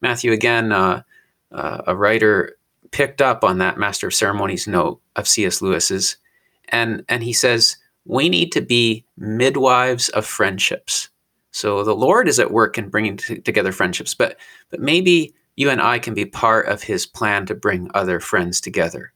Matthew, 0.00 0.32
again, 0.32 0.72
uh, 0.72 1.02
uh, 1.52 1.82
a 1.88 1.96
writer 1.96 2.56
picked 2.92 3.20
up 3.20 3.42
on 3.42 3.58
that 3.58 3.76
Master 3.76 4.06
of 4.06 4.14
Ceremonies 4.14 4.68
note 4.68 5.00
of 5.16 5.26
C.S. 5.26 5.60
Lewis's, 5.60 6.16
and, 6.68 7.04
and 7.08 7.24
he 7.24 7.32
says, 7.32 7.76
we 8.04 8.28
need 8.28 8.52
to 8.52 8.60
be 8.60 9.04
midwives 9.16 10.10
of 10.10 10.24
friendships. 10.24 11.08
So 11.50 11.82
the 11.82 11.94
Lord 11.94 12.28
is 12.28 12.38
at 12.38 12.52
work 12.52 12.78
in 12.78 12.88
bringing 12.88 13.16
t- 13.16 13.40
together 13.40 13.72
friendships, 13.72 14.14
but 14.14 14.38
but 14.70 14.80
maybe 14.80 15.34
you 15.56 15.70
and 15.70 15.80
I 15.80 15.98
can 16.00 16.12
be 16.12 16.26
part 16.26 16.66
of 16.66 16.82
His 16.82 17.06
plan 17.06 17.46
to 17.46 17.54
bring 17.54 17.90
other 17.94 18.18
friends 18.18 18.60
together. 18.60 19.12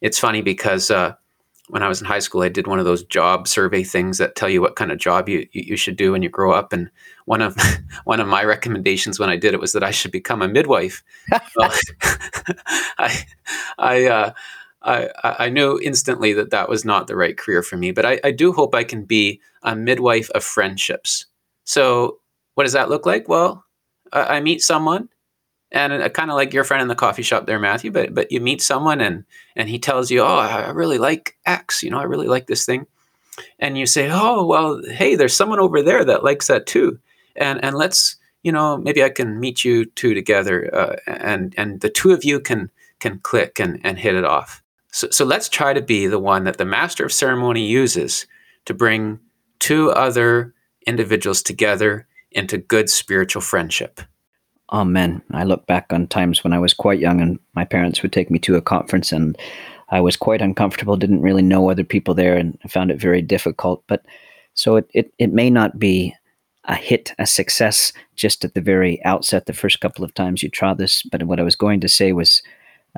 It's 0.00 0.18
funny 0.18 0.42
because 0.42 0.90
uh, 0.90 1.14
when 1.68 1.82
I 1.82 1.88
was 1.88 2.00
in 2.00 2.06
high 2.06 2.18
school, 2.18 2.42
I 2.42 2.48
did 2.48 2.66
one 2.66 2.78
of 2.78 2.84
those 2.84 3.04
job 3.04 3.46
survey 3.46 3.82
things 3.82 4.18
that 4.18 4.34
tell 4.36 4.48
you 4.48 4.60
what 4.60 4.76
kind 4.76 4.90
of 4.90 4.98
job 4.98 5.28
you 5.28 5.46
you 5.52 5.76
should 5.76 5.96
do 5.96 6.12
when 6.12 6.22
you 6.22 6.28
grow 6.28 6.52
up. 6.52 6.72
And 6.72 6.90
one 7.26 7.42
of 7.42 7.56
one 8.04 8.20
of 8.20 8.28
my 8.28 8.44
recommendations 8.44 9.18
when 9.18 9.28
I 9.28 9.36
did 9.36 9.54
it 9.54 9.60
was 9.60 9.72
that 9.72 9.84
I 9.84 9.90
should 9.90 10.10
become 10.12 10.42
a 10.42 10.48
midwife. 10.48 11.02
I 12.98 13.24
I, 13.78 14.06
uh, 14.06 14.32
I 14.82 15.10
I 15.22 15.48
knew 15.48 15.78
instantly 15.82 16.32
that 16.34 16.50
that 16.50 16.68
was 16.68 16.84
not 16.84 17.06
the 17.06 17.16
right 17.16 17.36
career 17.36 17.62
for 17.62 17.76
me. 17.76 17.92
But 17.92 18.06
I, 18.06 18.20
I 18.24 18.30
do 18.30 18.52
hope 18.52 18.74
I 18.74 18.84
can 18.84 19.04
be 19.04 19.40
a 19.62 19.76
midwife 19.76 20.30
of 20.30 20.44
friendships. 20.44 21.26
So 21.64 22.18
what 22.54 22.64
does 22.64 22.72
that 22.72 22.88
look 22.88 23.06
like? 23.06 23.28
Well, 23.28 23.64
I, 24.12 24.36
I 24.36 24.40
meet 24.40 24.62
someone 24.62 25.08
and 25.70 25.92
uh, 25.92 26.08
kind 26.08 26.30
of 26.30 26.36
like 26.36 26.52
your 26.52 26.64
friend 26.64 26.82
in 26.82 26.88
the 26.88 26.94
coffee 26.94 27.22
shop 27.22 27.46
there 27.46 27.58
matthew 27.58 27.90
but 27.90 28.14
but 28.14 28.30
you 28.32 28.40
meet 28.40 28.62
someone 28.62 29.00
and 29.00 29.24
and 29.56 29.68
he 29.68 29.78
tells 29.78 30.10
you 30.10 30.20
oh 30.20 30.38
i 30.38 30.70
really 30.70 30.98
like 30.98 31.36
x 31.46 31.82
you 31.82 31.90
know 31.90 31.98
i 31.98 32.04
really 32.04 32.28
like 32.28 32.46
this 32.46 32.64
thing. 32.64 32.86
And 33.60 33.78
you 33.78 33.86
say 33.86 34.10
oh 34.10 34.44
well 34.44 34.82
hey 34.84 35.14
there's 35.14 35.36
someone 35.36 35.60
over 35.60 35.82
there 35.82 36.04
that 36.04 36.24
likes 36.24 36.48
that 36.48 36.66
too. 36.66 36.98
And 37.36 37.62
and 37.64 37.76
let's 37.76 38.16
you 38.42 38.52
know 38.52 38.76
maybe 38.76 39.02
i 39.02 39.10
can 39.10 39.38
meet 39.38 39.64
you 39.64 39.84
two 39.84 40.14
together 40.14 40.74
uh, 40.74 40.96
and 41.06 41.54
and 41.56 41.80
the 41.80 41.90
two 41.90 42.12
of 42.12 42.24
you 42.24 42.40
can 42.40 42.70
can 42.98 43.18
click 43.20 43.60
and 43.60 43.80
and 43.84 43.98
hit 43.98 44.14
it 44.14 44.24
off. 44.24 44.62
So 44.90 45.08
so 45.10 45.24
let's 45.24 45.48
try 45.48 45.72
to 45.72 45.82
be 45.82 46.06
the 46.06 46.18
one 46.18 46.44
that 46.44 46.58
the 46.58 46.64
master 46.64 47.04
of 47.04 47.12
ceremony 47.12 47.64
uses 47.64 48.26
to 48.64 48.74
bring 48.74 49.20
two 49.58 49.90
other 49.90 50.54
individuals 50.86 51.42
together 51.42 52.06
into 52.32 52.58
good 52.58 52.90
spiritual 52.90 53.42
friendship 53.42 54.00
Amen. 54.70 55.22
I 55.32 55.44
look 55.44 55.66
back 55.66 55.92
on 55.92 56.06
times 56.06 56.44
when 56.44 56.52
I 56.52 56.58
was 56.58 56.74
quite 56.74 56.98
young 56.98 57.20
and 57.20 57.38
my 57.54 57.64
parents 57.64 58.02
would 58.02 58.12
take 58.12 58.30
me 58.30 58.38
to 58.40 58.56
a 58.56 58.62
conference 58.62 59.12
and 59.12 59.36
I 59.90 60.00
was 60.00 60.16
quite 60.16 60.42
uncomfortable, 60.42 60.96
didn't 60.96 61.22
really 61.22 61.42
know 61.42 61.70
other 61.70 61.84
people 61.84 62.14
there 62.14 62.36
and 62.36 62.58
found 62.68 62.90
it 62.90 63.00
very 63.00 63.22
difficult. 63.22 63.82
But 63.86 64.04
so 64.54 64.76
it, 64.76 64.90
it, 64.92 65.12
it 65.18 65.32
may 65.32 65.48
not 65.48 65.78
be 65.78 66.14
a 66.64 66.74
hit, 66.74 67.14
a 67.18 67.26
success 67.26 67.92
just 68.14 68.44
at 68.44 68.52
the 68.52 68.60
very 68.60 69.02
outset, 69.04 69.46
the 69.46 69.54
first 69.54 69.80
couple 69.80 70.04
of 70.04 70.12
times 70.12 70.42
you 70.42 70.50
try 70.50 70.74
this. 70.74 71.02
But 71.04 71.22
what 71.22 71.40
I 71.40 71.44
was 71.44 71.56
going 71.56 71.80
to 71.80 71.88
say 71.88 72.12
was 72.12 72.42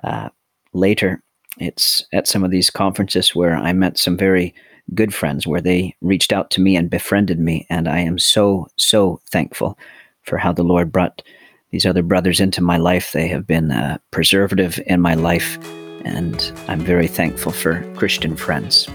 uh, 0.02 0.30
later, 0.72 1.22
it's 1.58 2.04
at 2.12 2.26
some 2.26 2.42
of 2.42 2.50
these 2.50 2.70
conferences 2.70 3.34
where 3.34 3.54
I 3.54 3.72
met 3.72 3.96
some 3.96 4.16
very 4.16 4.52
good 4.92 5.14
friends 5.14 5.46
where 5.46 5.60
they 5.60 5.94
reached 6.00 6.32
out 6.32 6.50
to 6.50 6.60
me 6.60 6.74
and 6.74 6.90
befriended 6.90 7.38
me. 7.38 7.66
And 7.70 7.88
I 7.88 8.00
am 8.00 8.18
so, 8.18 8.66
so 8.76 9.20
thankful 9.30 9.78
for 10.22 10.36
how 10.36 10.52
the 10.52 10.64
Lord 10.64 10.90
brought 10.90 11.22
these 11.70 11.86
other 11.86 12.02
brothers 12.02 12.40
into 12.40 12.60
my 12.60 12.76
life. 12.76 13.12
They 13.12 13.28
have 13.28 13.46
been 13.46 13.70
uh, 13.70 13.98
preservative 14.10 14.80
in 14.86 15.00
my 15.00 15.14
life, 15.14 15.58
and 16.04 16.52
I'm 16.68 16.80
very 16.80 17.06
thankful 17.06 17.52
for 17.52 17.82
Christian 17.94 18.36
friends. 18.36 18.88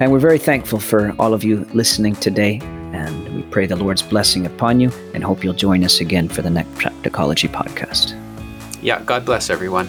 And 0.00 0.10
we're 0.10 0.18
very 0.18 0.38
thankful 0.38 0.80
for 0.80 1.14
all 1.18 1.34
of 1.34 1.44
you 1.44 1.64
listening 1.72 2.16
today, 2.16 2.58
and 2.92 3.34
we 3.34 3.42
pray 3.42 3.66
the 3.66 3.76
Lord's 3.76 4.02
blessing 4.02 4.46
upon 4.46 4.80
you 4.80 4.90
and 5.14 5.22
hope 5.22 5.44
you'll 5.44 5.54
join 5.54 5.84
us 5.84 6.00
again 6.00 6.28
for 6.28 6.42
the 6.42 6.50
next 6.50 6.74
Practicology 6.74 7.48
podcast. 7.48 8.20
Yeah, 8.82 9.00
God 9.02 9.24
bless 9.24 9.50
everyone. 9.50 9.88